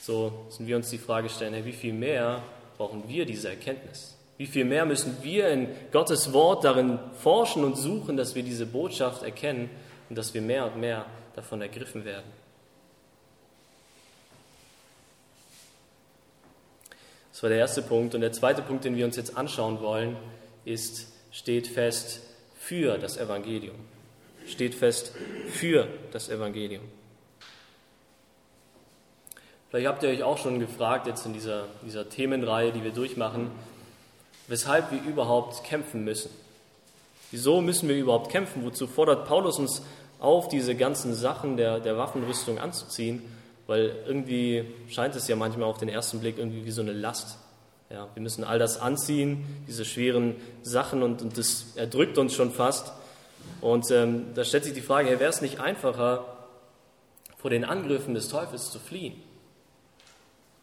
So 0.07 0.31
müssen 0.45 0.67
wir 0.67 0.77
uns 0.77 0.89
die 0.89 0.99
Frage 0.99 1.27
stellen, 1.27 1.53
hey, 1.53 1.65
wie 1.65 1.73
viel 1.73 1.91
mehr 1.91 2.41
brauchen 2.77 3.09
wir 3.09 3.25
diese 3.25 3.49
Erkenntnis? 3.49 4.15
Wie 4.37 4.45
viel 4.45 4.63
mehr 4.63 4.85
müssen 4.85 5.17
wir 5.21 5.49
in 5.49 5.67
Gottes 5.91 6.31
Wort 6.31 6.63
darin 6.63 6.97
forschen 7.21 7.65
und 7.65 7.75
suchen, 7.75 8.15
dass 8.15 8.33
wir 8.33 8.41
diese 8.41 8.65
Botschaft 8.65 9.23
erkennen 9.23 9.69
und 10.07 10.17
dass 10.17 10.33
wir 10.33 10.41
mehr 10.41 10.65
und 10.65 10.77
mehr 10.79 11.05
davon 11.35 11.61
ergriffen 11.61 12.05
werden. 12.05 12.31
Das 17.33 17.43
war 17.43 17.49
der 17.49 17.59
erste 17.59 17.81
Punkt. 17.81 18.15
Und 18.15 18.21
der 18.21 18.31
zweite 18.31 18.61
Punkt, 18.61 18.85
den 18.85 18.95
wir 18.95 19.03
uns 19.03 19.17
jetzt 19.17 19.35
anschauen 19.35 19.81
wollen, 19.81 20.15
ist, 20.63 21.11
steht 21.33 21.67
fest 21.67 22.21
für 22.57 22.97
das 22.97 23.17
Evangelium. 23.17 23.75
Steht 24.47 24.73
fest 24.73 25.11
für 25.49 25.89
das 26.13 26.29
Evangelium. 26.29 26.96
Vielleicht 29.77 29.89
habt 29.89 30.01
ihr 30.01 30.09
euch 30.09 30.23
auch 30.23 30.39
schon 30.39 30.59
gefragt, 30.59 31.05
jetzt 31.05 31.27
in 31.27 31.33
dieser, 31.33 31.65
dieser 31.85 32.09
Themenreihe, 32.09 32.71
die 32.71 32.83
wir 32.83 32.89
durchmachen, 32.89 33.51
weshalb 34.47 34.91
wir 34.91 34.99
überhaupt 35.03 35.63
kämpfen 35.63 36.03
müssen. 36.03 36.31
Wieso 37.29 37.61
müssen 37.61 37.87
wir 37.87 37.95
überhaupt 37.95 38.31
kämpfen? 38.31 38.65
Wozu 38.65 38.87
fordert 38.87 39.27
Paulus 39.27 39.59
uns 39.59 39.83
auf, 40.19 40.47
diese 40.47 40.73
ganzen 40.73 41.13
Sachen 41.13 41.57
der, 41.57 41.79
der 41.79 41.95
Waffenrüstung 41.95 42.57
anzuziehen? 42.57 43.21
Weil 43.67 43.95
irgendwie 44.07 44.65
scheint 44.89 45.15
es 45.15 45.27
ja 45.27 45.35
manchmal 45.35 45.69
auf 45.69 45.77
den 45.77 45.89
ersten 45.89 46.21
Blick 46.21 46.39
irgendwie 46.39 46.65
wie 46.65 46.71
so 46.71 46.81
eine 46.81 46.93
Last. 46.93 47.37
Ja, 47.91 48.07
wir 48.15 48.23
müssen 48.23 48.43
all 48.43 48.57
das 48.57 48.81
anziehen, 48.81 49.45
diese 49.67 49.85
schweren 49.85 50.37
Sachen, 50.63 51.03
und, 51.03 51.21
und 51.21 51.37
das 51.37 51.73
erdrückt 51.75 52.17
uns 52.17 52.33
schon 52.33 52.49
fast. 52.49 52.93
Und 53.61 53.91
ähm, 53.91 54.33
da 54.33 54.43
stellt 54.43 54.63
sich 54.63 54.73
die 54.73 54.81
Frage, 54.81 55.19
wäre 55.19 55.29
es 55.29 55.41
nicht 55.41 55.59
einfacher, 55.59 56.25
vor 57.37 57.51
den 57.51 57.63
Angriffen 57.63 58.15
des 58.15 58.27
Teufels 58.29 58.71
zu 58.71 58.79
fliehen, 58.79 59.13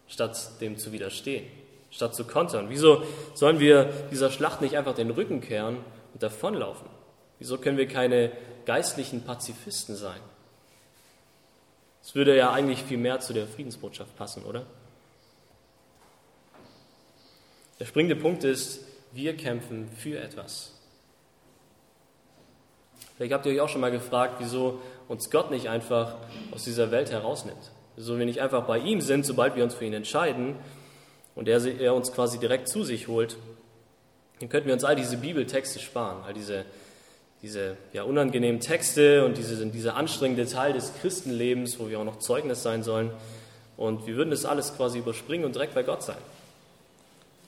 statt 0.07 0.61
dem 0.61 0.77
zu 0.77 0.91
widerstehen, 0.91 1.45
statt 1.91 2.15
zu 2.15 2.25
kontern? 2.25 2.69
Wieso 2.69 3.03
sollen 3.33 3.59
wir 3.59 3.85
dieser 4.11 4.31
Schlacht 4.31 4.61
nicht 4.61 4.77
einfach 4.77 4.95
den 4.95 5.11
Rücken 5.11 5.41
kehren 5.41 5.77
und 6.13 6.23
davonlaufen? 6.23 6.87
Wieso 7.39 7.57
können 7.57 7.77
wir 7.77 7.87
keine 7.87 8.31
geistlichen 8.65 9.23
Pazifisten 9.23 9.95
sein? 9.95 10.19
Das 12.01 12.15
würde 12.15 12.37
ja 12.37 12.51
eigentlich 12.51 12.83
viel 12.83 12.97
mehr 12.97 13.19
zu 13.19 13.33
der 13.33 13.47
Friedensbotschaft 13.47 14.15
passen, 14.15 14.43
oder? 14.43 14.65
Der 17.79 17.85
springende 17.85 18.15
Punkt 18.15 18.43
ist, 18.43 18.85
wir 19.11 19.35
kämpfen 19.35 19.89
für 19.89 20.19
etwas. 20.19 20.71
Vielleicht 23.15 23.33
habt 23.33 23.45
ihr 23.45 23.53
euch 23.53 23.61
auch 23.61 23.69
schon 23.69 23.81
mal 23.81 23.91
gefragt, 23.91 24.35
wieso 24.39 24.81
uns 25.07 25.29
Gott 25.29 25.51
nicht 25.51 25.69
einfach 25.69 26.15
aus 26.51 26.63
dieser 26.63 26.91
Welt 26.91 27.11
herausnimmt. 27.11 27.71
Wieso 27.95 28.17
wir 28.17 28.25
nicht 28.25 28.41
einfach 28.41 28.65
bei 28.65 28.77
ihm 28.79 29.01
sind, 29.01 29.25
sobald 29.25 29.55
wir 29.55 29.63
uns 29.63 29.73
für 29.73 29.85
ihn 29.85 29.93
entscheiden 29.93 30.55
und 31.35 31.47
er, 31.47 31.63
er 31.65 31.93
uns 31.93 32.11
quasi 32.11 32.39
direkt 32.39 32.67
zu 32.67 32.83
sich 32.83 33.07
holt. 33.07 33.37
Dann 34.39 34.49
könnten 34.49 34.67
wir 34.67 34.73
uns 34.73 34.83
all 34.83 34.95
diese 34.95 35.17
Bibeltexte 35.17 35.79
sparen, 35.79 36.23
all 36.25 36.33
diese 36.33 36.65
diese 37.45 37.77
ja, 37.93 38.01
unangenehmen 38.01 38.59
Texte 38.59 39.23
und 39.23 39.37
diese, 39.37 39.63
dieser 39.67 39.95
anstrengende 39.95 40.47
Teil 40.47 40.73
des 40.73 40.93
Christenlebens, 40.99 41.77
wo 41.77 41.89
wir 41.89 41.99
auch 41.99 42.03
noch 42.03 42.17
Zeugnis 42.17 42.63
sein 42.63 42.81
sollen. 42.81 43.11
Und 43.77 44.07
wir 44.07 44.15
würden 44.15 44.31
das 44.31 44.45
alles 44.45 44.75
quasi 44.75 44.97
überspringen 44.97 45.45
und 45.45 45.53
direkt 45.53 45.75
bei 45.75 45.83
Gott 45.83 46.01
sein. 46.01 46.17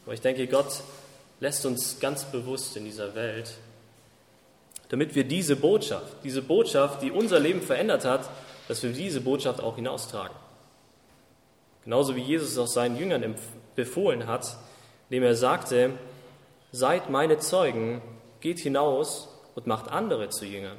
Aber 0.06 0.14
ich 0.14 0.22
denke, 0.22 0.46
Gott 0.46 0.84
lässt 1.40 1.66
uns 1.66 2.00
ganz 2.00 2.26
bewusst 2.26 2.78
in 2.78 2.86
dieser 2.86 3.16
Welt, 3.16 3.56
damit 4.90 5.16
wir 5.16 5.24
diese 5.24 5.56
Botschaft, 5.56 6.14
diese 6.24 6.44
Botschaft, 6.44 7.02
die 7.02 7.10
unser 7.10 7.40
Leben 7.40 7.64
verändert 7.64 8.06
hat, 8.06 8.30
dass 8.67 8.84
wir 8.84 8.91
diese 8.91 9.21
Botschaft 9.21 9.62
auch 9.62 9.75
hinaustragen. 9.75 10.36
Genauso 11.84 12.15
wie 12.15 12.21
Jesus 12.21 12.51
es 12.51 12.58
auch 12.58 12.67
seinen 12.67 12.97
Jüngern 12.97 13.36
befohlen 13.75 14.27
hat, 14.27 14.58
indem 15.10 15.23
er 15.23 15.36
sagte, 15.36 15.93
seid 16.71 17.10
meine 17.10 17.39
Zeugen, 17.39 18.01
geht 18.41 18.60
hinaus 18.60 19.30
und 19.56 19.67
macht 19.67 19.89
andere 19.89 20.30
zu 20.30 20.45
Jüngern. 20.45 20.77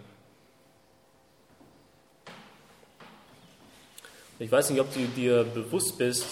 Ich 4.38 4.52
weiß 4.52 4.70
nicht, 4.70 4.80
ob 4.80 4.92
du 4.94 5.00
dir 5.16 5.44
bewusst 5.44 5.98
bist, 5.98 6.26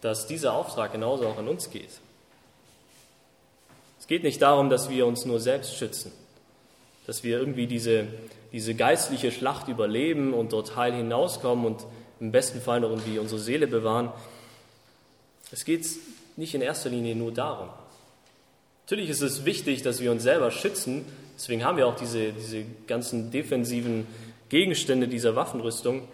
dass 0.00 0.26
dieser 0.26 0.54
Auftrag 0.54 0.92
genauso 0.92 1.28
auch 1.28 1.38
an 1.38 1.46
uns 1.46 1.70
geht. 1.70 1.90
Es 4.00 4.06
geht 4.06 4.24
nicht 4.24 4.42
darum, 4.42 4.70
dass 4.70 4.88
wir 4.88 5.06
uns 5.06 5.24
nur 5.24 5.38
selbst 5.38 5.76
schützen, 5.76 6.10
dass 7.10 7.24
wir 7.24 7.40
irgendwie 7.40 7.66
diese, 7.66 8.06
diese 8.52 8.76
geistliche 8.76 9.32
Schlacht 9.32 9.66
überleben 9.66 10.32
und 10.32 10.52
dort 10.52 10.76
heil 10.76 10.92
hinauskommen 10.92 11.66
und 11.66 11.84
im 12.20 12.30
besten 12.30 12.60
Fall 12.60 12.78
noch 12.78 12.90
irgendwie 12.90 13.18
unsere 13.18 13.40
Seele 13.40 13.66
bewahren. 13.66 14.12
Es 15.50 15.64
geht 15.64 15.84
nicht 16.36 16.54
in 16.54 16.60
erster 16.60 16.88
Linie 16.88 17.16
nur 17.16 17.32
darum. 17.32 17.68
Natürlich 18.84 19.10
ist 19.10 19.22
es 19.22 19.44
wichtig, 19.44 19.82
dass 19.82 20.00
wir 20.00 20.12
uns 20.12 20.22
selber 20.22 20.52
schützen, 20.52 21.04
Deswegen 21.40 21.64
haben 21.64 21.78
wir 21.78 21.86
auch 21.86 21.96
diese, 21.96 22.34
diese 22.34 22.66
ganzen 22.86 23.30
defensiven 23.30 24.06
Gegenstände 24.50 25.08
dieser 25.08 25.36
Waffenrüstung. 25.36 26.06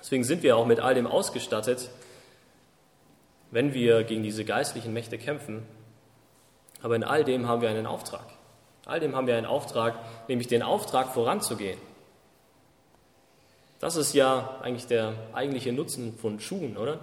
Deswegen 0.00 0.24
sind 0.24 0.42
wir 0.42 0.56
auch 0.56 0.66
mit 0.66 0.80
all 0.80 0.96
dem 0.96 1.06
ausgestattet, 1.06 1.88
wenn 3.52 3.74
wir 3.74 4.02
gegen 4.02 4.24
diese 4.24 4.44
geistlichen 4.44 4.92
Mächte 4.92 5.18
kämpfen. 5.18 5.62
Aber 6.82 6.96
in 6.96 7.04
all 7.04 7.22
dem 7.22 7.46
haben 7.46 7.62
wir 7.62 7.70
einen 7.70 7.86
Auftrag. 7.86 8.33
All 8.86 9.00
dem 9.00 9.16
haben 9.16 9.26
wir 9.26 9.36
einen 9.36 9.46
Auftrag, 9.46 9.98
nämlich 10.28 10.48
den 10.48 10.62
Auftrag 10.62 11.12
voranzugehen. 11.14 11.78
Das 13.80 13.96
ist 13.96 14.14
ja 14.14 14.58
eigentlich 14.62 14.86
der 14.86 15.14
eigentliche 15.32 15.72
Nutzen 15.72 16.16
von 16.18 16.40
Schuhen, 16.40 16.76
oder? 16.76 17.00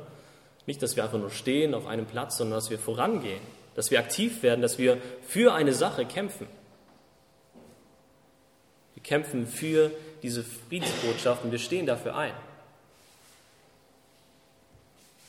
Nicht, 0.66 0.82
dass 0.82 0.96
wir 0.96 1.04
einfach 1.04 1.20
nur 1.20 1.32
stehen 1.32 1.74
auf 1.74 1.88
einem 1.88 2.06
Platz, 2.06 2.38
sondern 2.38 2.58
dass 2.58 2.70
wir 2.70 2.80
vorangehen, 2.80 3.42
dass 3.76 3.92
wir 3.92 4.00
aktiv 4.00 4.44
werden, 4.44 4.62
dass 4.62 4.78
wir 4.78 4.98
für 5.28 5.54
eine 5.54 5.74
Sache 5.74 6.06
kämpfen. 6.06 6.48
Wir 8.94 9.04
kämpfen 9.04 9.48
für 9.48 9.92
diese 10.22 10.44
Friedensbotschaft 10.44 11.44
und 11.44 11.52
wir 11.52 11.60
stehen 11.60 11.88
dafür 11.88 12.16
ein. 12.16 12.34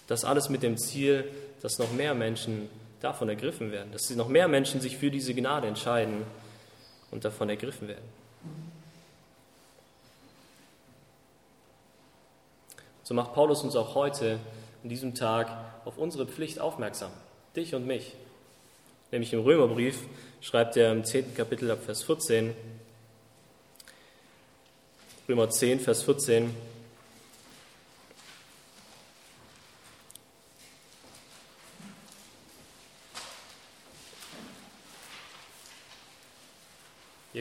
Das 0.06 0.24
alles 0.24 0.50
mit 0.50 0.62
dem 0.62 0.76
Ziel, 0.76 1.30
dass 1.62 1.78
noch 1.78 1.92
mehr 1.92 2.14
Menschen 2.14 2.68
davon 3.00 3.28
ergriffen 3.28 3.72
werden, 3.72 3.92
dass 3.92 4.10
noch 4.10 4.28
mehr 4.28 4.48
Menschen 4.48 4.80
sich 4.80 4.98
für 4.98 5.10
diese 5.10 5.34
Gnade 5.34 5.66
entscheiden 5.66 6.24
und 7.12 7.24
davon 7.24 7.48
ergriffen 7.48 7.86
werden. 7.86 8.04
So 13.04 13.14
macht 13.14 13.34
Paulus 13.34 13.62
uns 13.62 13.76
auch 13.76 13.94
heute, 13.94 14.40
an 14.82 14.88
diesem 14.88 15.14
Tag, 15.14 15.48
auf 15.84 15.98
unsere 15.98 16.26
Pflicht 16.26 16.58
aufmerksam, 16.58 17.12
dich 17.54 17.74
und 17.74 17.86
mich. 17.86 18.14
Nämlich 19.12 19.32
im 19.32 19.40
Römerbrief 19.40 19.98
schreibt 20.40 20.76
er 20.76 20.90
im 20.90 21.04
10. 21.04 21.34
Kapitel 21.34 21.70
ab 21.70 21.84
Vers 21.84 22.02
14, 22.02 22.54
Römer 25.28 25.50
10, 25.50 25.80
Vers 25.80 26.02
14, 26.02 26.54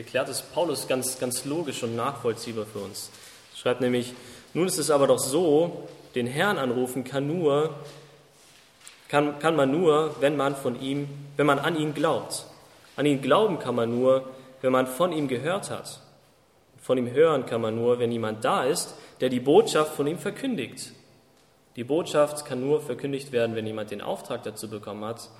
erklärt 0.02 0.28
es 0.28 0.42
Paulus 0.42 0.88
ganz, 0.88 1.20
ganz 1.20 1.44
logisch 1.44 1.84
und 1.84 1.94
nachvollziehbar 1.94 2.66
für 2.66 2.80
uns. 2.80 3.10
Er 3.52 3.58
schreibt 3.58 3.80
nämlich, 3.80 4.14
nun 4.52 4.66
ist 4.66 4.78
es 4.78 4.90
aber 4.90 5.06
doch 5.06 5.20
so, 5.20 5.86
den 6.16 6.26
Herrn 6.26 6.58
anrufen 6.58 7.04
kann 7.04 7.28
nur, 7.28 7.76
kann, 9.08 9.38
kann 9.38 9.54
man 9.54 9.70
nur, 9.70 10.16
wenn 10.18 10.36
man 10.36 10.56
von 10.56 10.80
ihm, 10.80 11.08
wenn 11.36 11.46
man 11.46 11.60
an 11.60 11.76
ihn 11.76 11.94
glaubt. 11.94 12.46
An 12.96 13.06
ihn 13.06 13.22
glauben 13.22 13.60
kann 13.60 13.76
man 13.76 13.96
nur, 13.96 14.28
wenn 14.60 14.72
man 14.72 14.88
von 14.88 15.12
ihm 15.12 15.28
gehört 15.28 15.70
hat. 15.70 16.00
Von 16.80 16.98
ihm 16.98 17.12
hören 17.12 17.46
kann 17.46 17.60
man 17.60 17.76
nur, 17.76 18.00
wenn 18.00 18.10
jemand 18.10 18.44
da 18.44 18.64
ist, 18.64 18.96
der 19.20 19.28
die 19.28 19.38
Botschaft 19.38 19.94
von 19.94 20.08
ihm 20.08 20.18
verkündigt. 20.18 20.90
Die 21.76 21.84
Botschaft 21.84 22.44
kann 22.44 22.60
nur 22.60 22.80
verkündigt 22.80 23.30
werden, 23.30 23.54
wenn 23.54 23.68
jemand 23.68 23.92
den 23.92 24.02
Auftrag 24.02 24.42
dazu 24.42 24.68
bekommen 24.68 25.04
hat. 25.04 25.30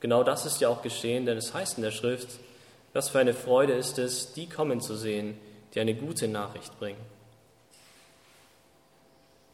Genau 0.00 0.22
das 0.22 0.46
ist 0.46 0.62
ja 0.62 0.70
auch 0.70 0.80
geschehen, 0.80 1.26
denn 1.26 1.36
es 1.36 1.52
heißt 1.52 1.76
in 1.76 1.84
der 1.84 1.90
Schrift, 1.90 2.38
was 2.98 3.10
für 3.10 3.20
eine 3.20 3.32
Freude 3.32 3.74
ist 3.74 3.96
es, 4.00 4.32
die 4.32 4.48
kommen 4.48 4.80
zu 4.80 4.96
sehen, 4.96 5.38
die 5.72 5.78
eine 5.78 5.94
gute 5.94 6.26
Nachricht 6.26 6.76
bringen. 6.80 6.98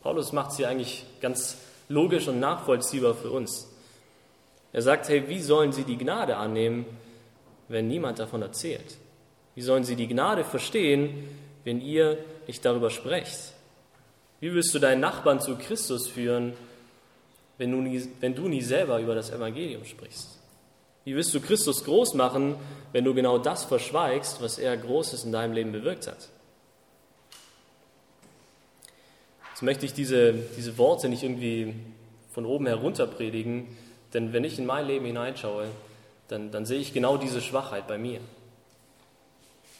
Paulus 0.00 0.32
macht 0.32 0.52
sie 0.52 0.64
eigentlich 0.64 1.04
ganz 1.20 1.58
logisch 1.90 2.26
und 2.26 2.40
nachvollziehbar 2.40 3.12
für 3.12 3.30
uns. 3.30 3.68
Er 4.72 4.80
sagt, 4.80 5.10
hey, 5.10 5.28
wie 5.28 5.42
sollen 5.42 5.72
sie 5.72 5.84
die 5.84 5.98
Gnade 5.98 6.38
annehmen, 6.38 6.86
wenn 7.68 7.86
niemand 7.86 8.18
davon 8.18 8.40
erzählt? 8.40 8.96
Wie 9.54 9.60
sollen 9.60 9.84
sie 9.84 9.96
die 9.96 10.08
Gnade 10.08 10.42
verstehen, 10.42 11.28
wenn 11.64 11.82
ihr 11.82 12.16
nicht 12.46 12.64
darüber 12.64 12.88
sprecht? 12.88 13.52
Wie 14.40 14.54
willst 14.54 14.74
du 14.74 14.78
deinen 14.78 15.02
Nachbarn 15.02 15.42
zu 15.42 15.58
Christus 15.58 16.08
führen, 16.08 16.54
wenn 17.58 17.72
du 17.72 17.82
nie, 17.82 18.08
wenn 18.20 18.34
du 18.34 18.48
nie 18.48 18.62
selber 18.62 19.00
über 19.00 19.14
das 19.14 19.30
Evangelium 19.30 19.84
sprichst? 19.84 20.38
Wie 21.04 21.14
willst 21.14 21.34
du 21.34 21.40
Christus 21.40 21.84
groß 21.84 22.14
machen, 22.14 22.56
wenn 22.92 23.04
du 23.04 23.14
genau 23.14 23.38
das 23.38 23.64
verschweigst, 23.64 24.40
was 24.40 24.58
er 24.58 24.76
Großes 24.76 25.24
in 25.24 25.32
deinem 25.32 25.52
Leben 25.52 25.72
bewirkt 25.72 26.06
hat? 26.06 26.28
So 29.54 29.66
möchte 29.66 29.86
ich 29.86 29.92
diese, 29.92 30.32
diese 30.56 30.78
Worte 30.78 31.08
nicht 31.08 31.22
irgendwie 31.22 31.74
von 32.32 32.46
oben 32.46 32.66
herunter 32.66 33.06
predigen, 33.06 33.76
denn 34.12 34.32
wenn 34.32 34.44
ich 34.44 34.58
in 34.58 34.66
mein 34.66 34.86
Leben 34.86 35.04
hineinschaue, 35.04 35.68
dann, 36.28 36.50
dann 36.50 36.64
sehe 36.64 36.80
ich 36.80 36.92
genau 36.92 37.16
diese 37.16 37.40
Schwachheit 37.40 37.86
bei 37.86 37.98
mir. 37.98 38.20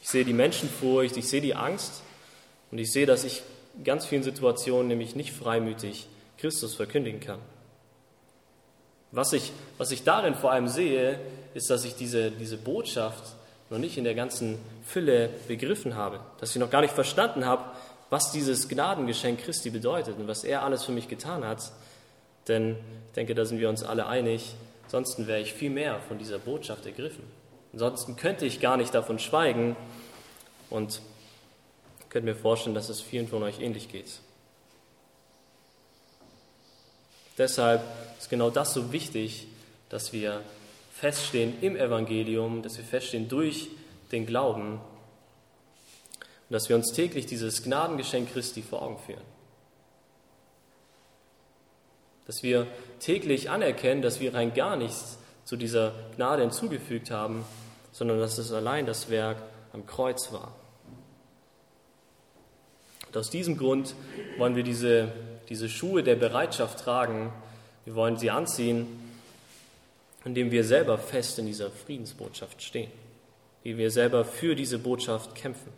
Ich 0.03 0.11
sehe 0.11 0.25
die 0.25 0.35
Menschenfurcht, 0.35 1.17
ich 1.17 1.29
sehe 1.29 1.41
die 1.41 1.55
Angst 1.55 2.03
und 2.71 2.79
ich 2.79 2.93
sehe, 2.93 3.07
dass 3.07 3.25
ich 3.25 3.43
in 3.77 3.85
ganz 3.85 4.05
vielen 4.07 4.23
Situationen 4.23 4.89
nämlich 4.89 5.17
nicht 5.17 5.33
freimütig 5.33 6.07
Christus 6.37 6.75
verkündigen 6.75 7.21
kann. 7.21 7.41
Was 9.15 9.33
ich, 9.33 9.53
was 9.79 9.93
ich 9.93 10.03
darin 10.03 10.35
vor 10.35 10.51
allem 10.51 10.67
sehe, 10.67 11.21
ist, 11.55 11.71
dass 11.71 11.85
ich 11.85 11.95
diese, 11.95 12.33
diese 12.33 12.57
Botschaft 12.57 13.23
noch 13.71 13.79
nicht 13.79 13.97
in 13.97 14.03
der 14.03 14.15
ganzen 14.15 14.59
Fülle 14.85 15.31
begriffen 15.47 15.95
habe, 15.95 16.19
dass 16.41 16.51
ich 16.51 16.57
noch 16.57 16.71
gar 16.71 16.81
nicht 16.81 16.95
verstanden 16.95 17.47
habe, 17.47 17.65
was 18.11 18.33
dieses 18.33 18.69
Gnadengeschenk 18.69 19.41
Christi 19.41 19.71
bedeutet 19.71 20.19
und 20.19 20.27
was 20.27 20.43
er 20.43 20.65
alles 20.65 20.83
für 20.83 20.91
mich 20.91 21.09
getan 21.09 21.45
hat. 21.45 21.71
Denn 22.49 22.73
ich 23.07 23.15
denke, 23.15 23.37
da 23.37 23.45
sind 23.45 23.61
wir 23.61 23.69
uns 23.69 23.85
alle 23.85 24.07
einig, 24.07 24.57
ansonsten 24.85 25.29
wäre 25.29 25.41
ich 25.41 25.53
viel 25.53 25.71
mehr 25.71 26.01
von 26.09 26.19
dieser 26.19 26.41
Botschaft 26.41 26.85
ergriffen. 26.85 27.23
Ansonsten 27.73 28.17
könnte 28.17 28.47
ich 28.47 28.61
gar 28.61 28.77
nicht 28.77 28.95
davon 28.95 29.21
schweigen 29.21 29.77
und 30.71 31.01
könnte 32.09 32.27
mir 32.27 32.37
vorstellen, 32.37 32.75
dass 32.75 32.89
es 32.89 33.01
vielen 33.01 33.29
von 33.29 33.45
euch 33.45 33.61
ähnlich 33.61 33.89
geht. 33.89 34.21
Deshalb 37.39 37.83
ist 38.19 38.31
genau 38.31 38.51
das 38.51 38.75
so 38.75 38.93
wichtig, 38.93 39.47
dass 39.89 40.13
wir 40.13 40.43
feststehen 40.93 41.55
im 41.61 41.77
Evangelium, 41.77 42.63
dass 42.63 42.77
wir 42.77 42.85
feststehen 42.85 43.29
durch 43.29 43.69
den 44.13 44.27
Glauben 44.27 44.81
und 46.49 46.53
dass 46.53 46.69
wir 46.69 46.77
uns 46.77 46.93
täglich 46.93 47.27
dieses 47.27 47.63
Gnadengeschenk 47.63 48.33
Christi 48.33 48.63
vor 48.63 48.83
Augen 48.83 48.99
führen. 48.99 49.25
Dass 52.27 52.43
wir 52.43 52.67
täglich 53.01 53.51
anerkennen, 53.51 54.03
dass 54.03 54.21
wir 54.21 54.35
rein 54.35 54.55
gar 54.55 54.77
nichts 54.77 55.19
zu 55.45 55.57
dieser 55.57 55.93
Gnade 56.17 56.43
hinzugefügt 56.43 57.11
haben, 57.11 57.45
sondern 57.93 58.19
dass 58.19 58.39
es 58.39 58.53
allein 58.53 58.87
das 58.87 59.11
Werk 59.11 59.37
am 59.73 59.87
Kreuz 59.87 60.33
war. 60.33 60.55
Und 63.09 63.17
aus 63.17 63.31
diesem 63.31 63.57
Grund 63.57 63.95
wollen 64.39 64.57
wir 64.57 64.63
diese, 64.63 65.13
diese 65.49 65.69
Schuhe 65.69 66.03
der 66.03 66.17
Bereitschaft 66.17 66.81
tragen. 66.81 67.33
Wir 67.85 67.95
wollen 67.95 68.17
sie 68.17 68.31
anziehen, 68.31 68.87
indem 70.25 70.51
wir 70.51 70.65
selber 70.65 70.99
fest 70.99 71.39
in 71.39 71.47
dieser 71.47 71.71
Friedensbotschaft 71.71 72.63
stehen, 72.63 72.91
wie 73.63 73.77
wir 73.77 73.91
selber 73.91 74.25
für 74.25 74.55
diese 74.55 74.79
Botschaft 74.79 75.35
kämpfen. 75.35 75.73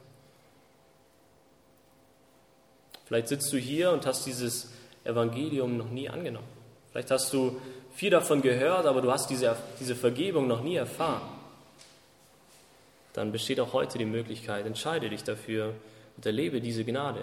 Vielleicht 3.07 3.29
sitzt 3.29 3.52
du 3.52 3.57
hier 3.57 3.90
und 3.92 4.07
hast 4.07 4.26
dieses 4.26 4.70
Evangelium 5.05 5.76
noch 5.76 5.90
nie 5.90 6.09
angenommen. 6.09 6.48
Vielleicht 6.90 7.11
hast 7.11 7.33
du 7.33 7.61
viel 7.94 8.11
davon 8.11 8.42
gehört, 8.42 8.87
aber 8.87 9.00
du 9.00 9.11
hast 9.11 9.31
diese, 9.31 9.57
diese 9.81 9.94
Vergebung 9.94 10.48
noch 10.48 10.62
nie 10.62 10.76
erfahren 10.76 11.37
dann 13.16 13.33
besteht 13.33 13.61
auch 13.61 13.72
heute 13.72 13.96
die 13.96 14.05
Möglichkeit, 14.05 14.66
entscheide 14.66 15.09
dich 15.09 15.24
dafür 15.24 15.72
und 16.16 16.26
erlebe 16.26 16.61
diese 16.61 16.85
Gnade. 16.85 17.22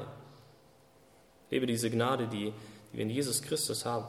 Lebe 1.53 1.67
diese 1.67 1.91
Gnade, 1.91 2.25
die, 2.25 2.51
die 2.91 2.97
wir 2.97 3.03
in 3.03 3.11
Jesus 3.11 3.39
Christus 3.43 3.85
haben. 3.85 4.07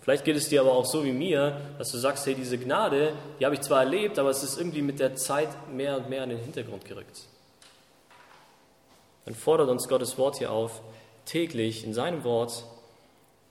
Vielleicht 0.00 0.24
geht 0.24 0.36
es 0.36 0.48
dir 0.48 0.60
aber 0.60 0.72
auch 0.72 0.84
so 0.84 1.04
wie 1.04 1.10
mir, 1.10 1.60
dass 1.76 1.90
du 1.90 1.98
sagst, 1.98 2.24
hey, 2.26 2.36
diese 2.36 2.56
Gnade, 2.56 3.14
die 3.40 3.44
habe 3.44 3.56
ich 3.56 3.60
zwar 3.60 3.80
erlebt, 3.80 4.16
aber 4.20 4.30
es 4.30 4.44
ist 4.44 4.58
irgendwie 4.58 4.82
mit 4.82 5.00
der 5.00 5.16
Zeit 5.16 5.48
mehr 5.72 5.96
und 5.96 6.08
mehr 6.08 6.22
in 6.22 6.30
den 6.30 6.38
Hintergrund 6.38 6.84
gerückt. 6.84 7.22
Dann 9.24 9.34
fordert 9.34 9.70
uns 9.70 9.88
Gottes 9.88 10.16
Wort 10.18 10.38
hier 10.38 10.52
auf, 10.52 10.82
täglich 11.24 11.84
in 11.84 11.94
seinem 11.94 12.22
Wort 12.22 12.64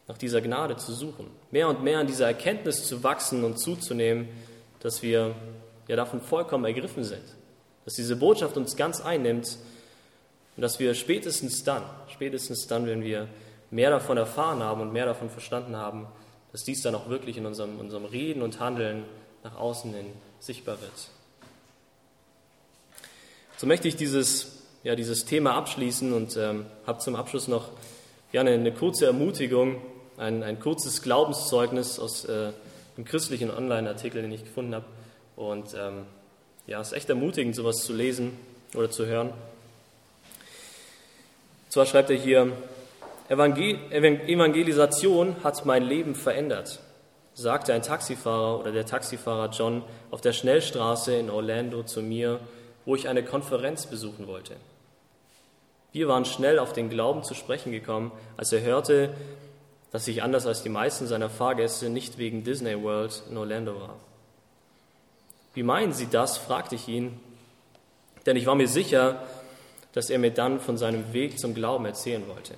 nach 0.07 0.17
dieser 0.17 0.39
Gnade 0.39 0.77
zu 0.77 0.93
suchen, 0.93 1.29
mehr 1.51 1.67
und 1.67 1.83
mehr 1.83 1.99
an 1.99 2.07
dieser 2.07 2.27
Erkenntnis 2.27 2.87
zu 2.87 3.03
wachsen 3.03 3.43
und 3.43 3.59
zuzunehmen, 3.59 4.29
dass 4.79 5.01
wir 5.01 5.35
ja 5.89 5.97
davon 5.97 6.21
vollkommen 6.21 6.63
ergriffen 6.63 7.03
sind, 7.03 7.25
dass 7.83 7.95
diese 7.95 8.15
Botschaft 8.15 8.55
uns 8.55 8.77
ganz 8.77 9.01
einnimmt 9.01 9.57
und 10.55 10.61
dass 10.61 10.79
wir 10.79 10.93
spätestens 10.93 11.63
dann, 11.63 11.83
spätestens 12.07 12.67
dann, 12.67 12.85
wenn 12.85 13.03
wir 13.03 13.27
mehr 13.71 13.89
davon 13.89 14.17
erfahren 14.17 14.61
haben 14.61 14.81
und 14.81 14.93
mehr 14.93 15.05
davon 15.05 15.29
verstanden 15.29 15.75
haben, 15.75 16.07
dass 16.51 16.63
dies 16.63 16.81
dann 16.83 16.93
auch 16.93 17.09
wirklich 17.09 17.37
in 17.37 17.45
unserem, 17.45 17.79
unserem 17.79 18.05
Reden 18.05 18.43
und 18.43 18.59
Handeln 18.59 19.05
nach 19.43 19.55
außen 19.55 19.93
hin 19.93 20.05
sichtbar 20.39 20.79
wird. 20.81 20.91
So 23.57 23.65
möchte 23.65 23.87
ich 23.87 23.95
dieses, 23.95 24.63
ja, 24.83 24.95
dieses 24.95 25.25
Thema 25.25 25.55
abschließen 25.55 26.13
und 26.13 26.37
ähm, 26.37 26.65
habe 26.85 26.99
zum 26.99 27.15
Abschluss 27.15 27.47
noch 27.47 27.69
gerne 28.31 28.51
eine 28.51 28.71
kurze 28.71 29.05
Ermutigung, 29.05 29.81
ein, 30.17 30.43
ein 30.43 30.59
kurzes 30.59 31.01
Glaubenszeugnis 31.01 31.97
aus 31.97 32.25
äh, 32.25 32.51
dem 32.97 33.05
christlichen 33.05 33.49
Online-Artikel, 33.49 34.21
den 34.21 34.31
ich 34.31 34.43
gefunden 34.43 34.75
habe. 34.75 34.85
Und 35.35 35.73
ähm, 35.75 36.05
ja, 36.67 36.79
es 36.79 36.87
ist 36.89 36.93
echt 36.93 37.09
ermutigend, 37.09 37.55
sowas 37.55 37.83
zu 37.83 37.93
lesen 37.93 38.37
oder 38.75 38.91
zu 38.91 39.05
hören. 39.05 39.33
Zwar 41.73 41.87
schreibt 41.87 42.11
er 42.11 42.17
hier, 42.17 42.51
Evangelisation 43.29 45.37
hat 45.43 45.65
mein 45.65 45.81
Leben 45.81 46.13
verändert, 46.13 46.79
sagte 47.33 47.73
ein 47.73 47.81
Taxifahrer 47.81 48.59
oder 48.59 48.71
der 48.71 48.85
Taxifahrer 48.85 49.49
John 49.49 49.83
auf 50.11 50.21
der 50.21 50.33
Schnellstraße 50.33 51.15
in 51.15 51.31
Orlando 51.31 51.81
zu 51.81 52.03
mir, 52.03 52.39
wo 52.85 52.95
ich 52.95 53.09
eine 53.09 53.23
Konferenz 53.23 53.87
besuchen 53.87 54.27
wollte. 54.27 54.55
Wir 55.91 56.07
waren 56.07 56.25
schnell 56.25 56.59
auf 56.59 56.73
den 56.73 56.91
Glauben 56.91 57.23
zu 57.23 57.33
sprechen 57.33 57.71
gekommen, 57.71 58.11
als 58.37 58.53
er 58.53 58.61
hörte, 58.61 59.15
dass 59.91 60.07
ich 60.07 60.21
anders 60.21 60.45
als 60.45 60.61
die 60.61 60.69
meisten 60.69 61.07
seiner 61.07 61.31
Fahrgäste 61.31 61.89
nicht 61.89 62.19
wegen 62.19 62.43
Disney 62.43 62.83
World 62.83 63.23
in 63.31 63.37
Orlando 63.37 63.81
war. 63.81 63.95
Wie 65.55 65.63
meinen 65.63 65.93
Sie 65.93 66.05
das? 66.05 66.37
fragte 66.37 66.75
ich 66.75 66.87
ihn, 66.87 67.19
denn 68.27 68.37
ich 68.37 68.45
war 68.45 68.53
mir 68.53 68.67
sicher, 68.67 69.23
dass 69.93 70.09
er 70.09 70.19
mir 70.19 70.31
dann 70.31 70.59
von 70.59 70.77
seinem 70.77 71.13
Weg 71.13 71.39
zum 71.39 71.53
Glauben 71.53 71.85
erzählen 71.85 72.27
wollte. 72.27 72.55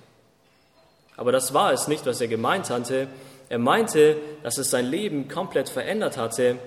Aber 1.18 1.32
das 1.32 1.54
war 1.54 1.72
es 1.72 1.88
nicht, 1.88 2.06
was 2.06 2.22
er 2.22 2.28
gemeint 2.28 2.70
hatte. 2.70 3.08
Er 3.50 3.60
meinte, 3.60 4.18
dass 4.44 4.58
es 4.58 4.70
sein 4.70 4.86
Leben 4.86 5.28
komplett 5.28 5.70
verändert 5.70 6.18
hatte, 6.18 6.58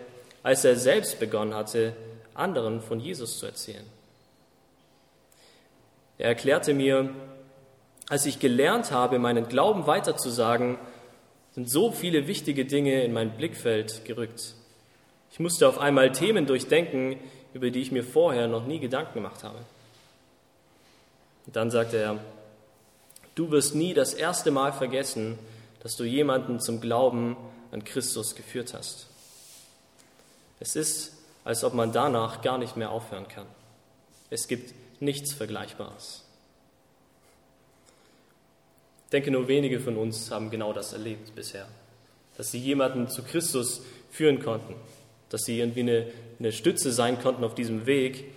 als 0.42 0.64
er 0.64 0.76
selbst 0.76 1.18
begonnen 1.18 1.54
hatte, 1.54 1.94
anderen 2.34 2.80
von 2.80 3.00
Jesus 3.00 3.38
zu 3.38 3.46
erzählen. 3.46 3.84
Er 6.18 6.28
erklärte 6.28 6.74
mir, 6.74 7.10
als 8.08 8.26
ich 8.26 8.38
gelernt 8.38 8.90
habe, 8.90 9.18
meinen 9.18 9.48
Glauben 9.48 9.86
weiterzusagen, 9.86 10.78
sind 11.52 11.70
so 11.70 11.90
viele 11.90 12.26
wichtige 12.26 12.64
Dinge 12.64 13.02
in 13.02 13.12
mein 13.12 13.36
Blickfeld 13.36 14.04
gerückt. 14.04 14.54
Ich 15.30 15.40
musste 15.40 15.68
auf 15.68 15.78
einmal 15.78 16.12
Themen 16.12 16.46
durchdenken, 16.46 17.18
über 17.52 17.70
die 17.70 17.80
ich 17.80 17.92
mir 17.92 18.04
vorher 18.04 18.48
noch 18.48 18.66
nie 18.66 18.78
Gedanken 18.78 19.14
gemacht 19.14 19.44
habe. 19.44 19.58
Und 21.48 21.56
dann 21.56 21.70
sagte 21.70 21.96
er, 21.96 22.20
du 23.34 23.50
wirst 23.50 23.74
nie 23.74 23.94
das 23.94 24.12
erste 24.12 24.50
Mal 24.50 24.70
vergessen, 24.70 25.38
dass 25.82 25.96
du 25.96 26.04
jemanden 26.04 26.60
zum 26.60 26.78
Glauben 26.78 27.38
an 27.72 27.84
Christus 27.84 28.34
geführt 28.34 28.74
hast. 28.74 29.06
Es 30.60 30.76
ist, 30.76 31.14
als 31.44 31.64
ob 31.64 31.72
man 31.72 31.90
danach 31.90 32.42
gar 32.42 32.58
nicht 32.58 32.76
mehr 32.76 32.90
aufhören 32.90 33.28
kann. 33.28 33.46
Es 34.28 34.46
gibt 34.46 34.74
nichts 35.00 35.32
Vergleichbares. 35.32 36.22
Ich 39.06 39.10
denke, 39.12 39.30
nur 39.30 39.48
wenige 39.48 39.80
von 39.80 39.96
uns 39.96 40.30
haben 40.30 40.50
genau 40.50 40.74
das 40.74 40.92
erlebt 40.92 41.34
bisher, 41.34 41.66
dass 42.36 42.50
sie 42.50 42.58
jemanden 42.58 43.08
zu 43.08 43.22
Christus 43.22 43.80
führen 44.10 44.42
konnten, 44.42 44.74
dass 45.30 45.44
sie 45.44 45.60
irgendwie 45.60 45.80
eine, 45.80 46.12
eine 46.40 46.52
Stütze 46.52 46.92
sein 46.92 47.18
konnten 47.22 47.42
auf 47.42 47.54
diesem 47.54 47.86
Weg. 47.86 48.32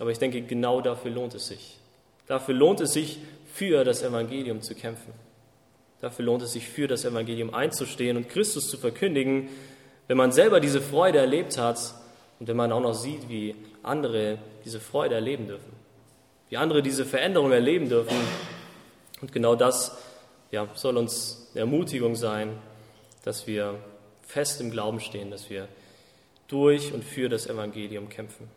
Aber 0.00 0.10
ich 0.10 0.18
denke, 0.18 0.42
genau 0.42 0.80
dafür 0.80 1.12
lohnt 1.12 1.36
es 1.36 1.46
sich. 1.46 1.78
Dafür 2.32 2.54
lohnt 2.54 2.80
es 2.80 2.94
sich, 2.94 3.18
für 3.52 3.84
das 3.84 4.02
Evangelium 4.02 4.62
zu 4.62 4.74
kämpfen. 4.74 5.12
Dafür 6.00 6.24
lohnt 6.24 6.40
es 6.40 6.52
sich, 6.52 6.66
für 6.66 6.88
das 6.88 7.04
Evangelium 7.04 7.52
einzustehen 7.52 8.16
und 8.16 8.30
Christus 8.30 8.70
zu 8.70 8.78
verkündigen, 8.78 9.50
wenn 10.08 10.16
man 10.16 10.32
selber 10.32 10.58
diese 10.58 10.80
Freude 10.80 11.18
erlebt 11.18 11.58
hat 11.58 11.78
und 12.40 12.48
wenn 12.48 12.56
man 12.56 12.72
auch 12.72 12.80
noch 12.80 12.94
sieht, 12.94 13.28
wie 13.28 13.54
andere 13.82 14.38
diese 14.64 14.80
Freude 14.80 15.14
erleben 15.14 15.46
dürfen, 15.46 15.74
wie 16.48 16.56
andere 16.56 16.82
diese 16.82 17.04
Veränderung 17.04 17.52
erleben 17.52 17.90
dürfen. 17.90 18.16
Und 19.20 19.30
genau 19.30 19.54
das 19.54 19.94
ja, 20.52 20.66
soll 20.72 20.96
uns 20.96 21.50
eine 21.52 21.60
Ermutigung 21.60 22.16
sein, 22.16 22.56
dass 23.24 23.46
wir 23.46 23.74
fest 24.22 24.58
im 24.62 24.70
Glauben 24.70 25.00
stehen, 25.00 25.30
dass 25.30 25.50
wir 25.50 25.68
durch 26.48 26.94
und 26.94 27.04
für 27.04 27.28
das 27.28 27.46
Evangelium 27.46 28.08
kämpfen. 28.08 28.48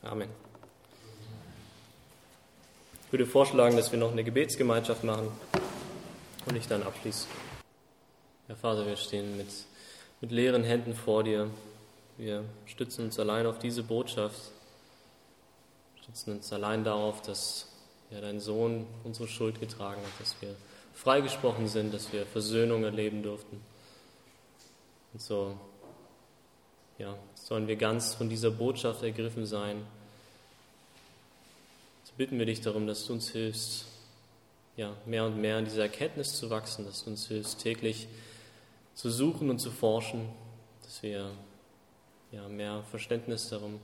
Amen. 0.00 0.30
Ich 3.10 3.12
würde 3.12 3.26
vorschlagen, 3.26 3.76
dass 3.76 3.90
wir 3.90 3.98
noch 3.98 4.12
eine 4.12 4.22
Gebetsgemeinschaft 4.22 5.02
machen 5.02 5.32
und 6.46 6.54
ich 6.54 6.68
dann 6.68 6.84
abschließe. 6.84 7.26
Herr 8.46 8.54
Vater, 8.54 8.86
wir 8.86 8.94
stehen 8.94 9.36
mit, 9.36 9.48
mit 10.20 10.30
leeren 10.30 10.62
Händen 10.62 10.94
vor 10.94 11.24
dir. 11.24 11.50
Wir 12.18 12.44
stützen 12.66 13.06
uns 13.06 13.18
allein 13.18 13.46
auf 13.46 13.58
diese 13.58 13.82
Botschaft, 13.82 14.38
stützen 16.00 16.34
uns 16.34 16.52
allein 16.52 16.84
darauf, 16.84 17.20
dass 17.22 17.66
ja, 18.12 18.20
dein 18.20 18.38
Sohn 18.38 18.86
unsere 19.02 19.26
Schuld 19.26 19.58
getragen 19.58 20.00
hat, 20.00 20.20
dass 20.20 20.40
wir 20.40 20.54
freigesprochen 20.94 21.66
sind, 21.66 21.92
dass 21.92 22.12
wir 22.12 22.24
Versöhnung 22.26 22.84
erleben 22.84 23.24
durften. 23.24 23.60
Und 25.12 25.20
so 25.20 25.56
ja, 26.98 27.16
sollen 27.34 27.66
wir 27.66 27.74
ganz 27.74 28.14
von 28.14 28.28
dieser 28.28 28.52
Botschaft 28.52 29.02
ergriffen 29.02 29.46
sein. 29.46 29.84
So 32.10 32.16
bitten 32.16 32.40
wir 32.40 32.46
dich 32.46 32.60
darum, 32.60 32.88
dass 32.88 33.06
du 33.06 33.12
uns 33.12 33.30
hilfst, 33.30 33.86
ja, 34.76 34.96
mehr 35.06 35.26
und 35.26 35.40
mehr 35.40 35.60
in 35.60 35.64
dieser 35.64 35.82
Erkenntnis 35.82 36.36
zu 36.36 36.50
wachsen, 36.50 36.84
dass 36.84 37.04
du 37.04 37.10
uns 37.10 37.28
hilfst, 37.28 37.60
täglich 37.60 38.08
zu 38.94 39.10
suchen 39.10 39.48
und 39.48 39.60
zu 39.60 39.70
forschen, 39.70 40.28
dass 40.82 41.04
wir 41.04 41.30
ja, 42.32 42.48
mehr 42.48 42.82
Verständnis 42.90 43.48
darum 43.48 43.80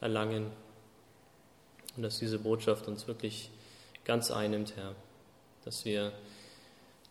erlangen 0.00 0.50
und 1.96 2.02
dass 2.02 2.18
diese 2.18 2.38
Botschaft 2.38 2.88
uns 2.88 3.06
wirklich 3.06 3.50
ganz 4.04 4.30
einnimmt, 4.30 4.74
Herr, 4.76 4.94
dass 5.66 5.84
wir 5.84 6.12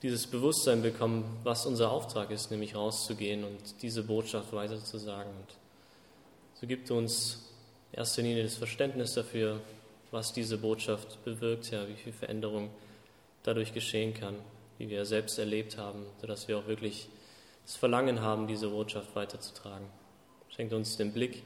dieses 0.01 0.25
Bewusstsein 0.25 0.82
bekommen, 0.82 1.39
was 1.43 1.67
unser 1.67 1.91
Auftrag 1.91 2.32
ist, 2.32 2.49
nämlich 2.49 2.73
rauszugehen 2.73 3.43
und 3.43 3.84
diese 3.84 4.01
Botschaft 4.01 4.51
weiterzusagen. 4.51 5.32
Und 5.32 5.47
so 6.60 6.65
gibt 6.65 6.89
uns 6.89 7.51
in 7.91 7.99
erster 7.99 8.23
Linie 8.23 8.43
das 8.43 8.56
Verständnis 8.56 9.13
dafür, 9.13 9.62
was 10.15 10.34
diese 10.34 10.58
Botschaft 10.58 11.23
bewirkt, 11.23 11.69
ja, 11.69 11.88
wie 11.88 11.95
viel 11.95 12.13
Veränderung 12.13 12.69
dadurch 13.43 13.73
geschehen 13.73 14.13
kann, 14.13 14.36
wie 14.80 14.89
wir 14.89 15.06
selbst 15.06 15.38
erlebt 15.38 15.78
haben, 15.78 16.06
sodass 16.19 16.47
wir 16.47 16.58
auch 16.58 16.67
wirklich 16.67 17.08
das 17.65 17.75
Verlangen 17.75 18.21
haben, 18.21 18.47
diese 18.47 18.69
Botschaft 18.69 19.15
weiterzutragen. 19.15 19.88
Schenkt 20.49 20.73
uns 20.73 20.97
den 20.97 21.13
Blick 21.13 21.43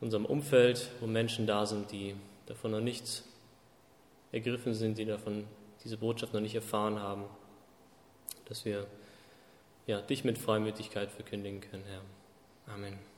in 0.00 0.06
unserem 0.06 0.24
Umfeld, 0.24 0.90
wo 1.00 1.06
Menschen 1.06 1.46
da 1.46 1.66
sind, 1.66 1.90
die 1.90 2.14
davon 2.46 2.70
noch 2.70 2.80
nicht 2.80 3.22
ergriffen 4.30 4.74
sind, 4.74 4.98
die 4.98 5.04
davon 5.04 5.44
diese 5.82 5.96
Botschaft 5.96 6.32
noch 6.32 6.40
nicht 6.40 6.54
erfahren 6.54 7.00
haben 7.00 7.24
dass 8.50 8.64
wir 8.64 8.86
ja, 9.86 10.02
dich 10.02 10.24
mit 10.24 10.36
Freimütigkeit 10.36 11.10
verkündigen 11.10 11.60
können, 11.60 11.84
Herr. 11.84 12.02
Amen. 12.74 13.09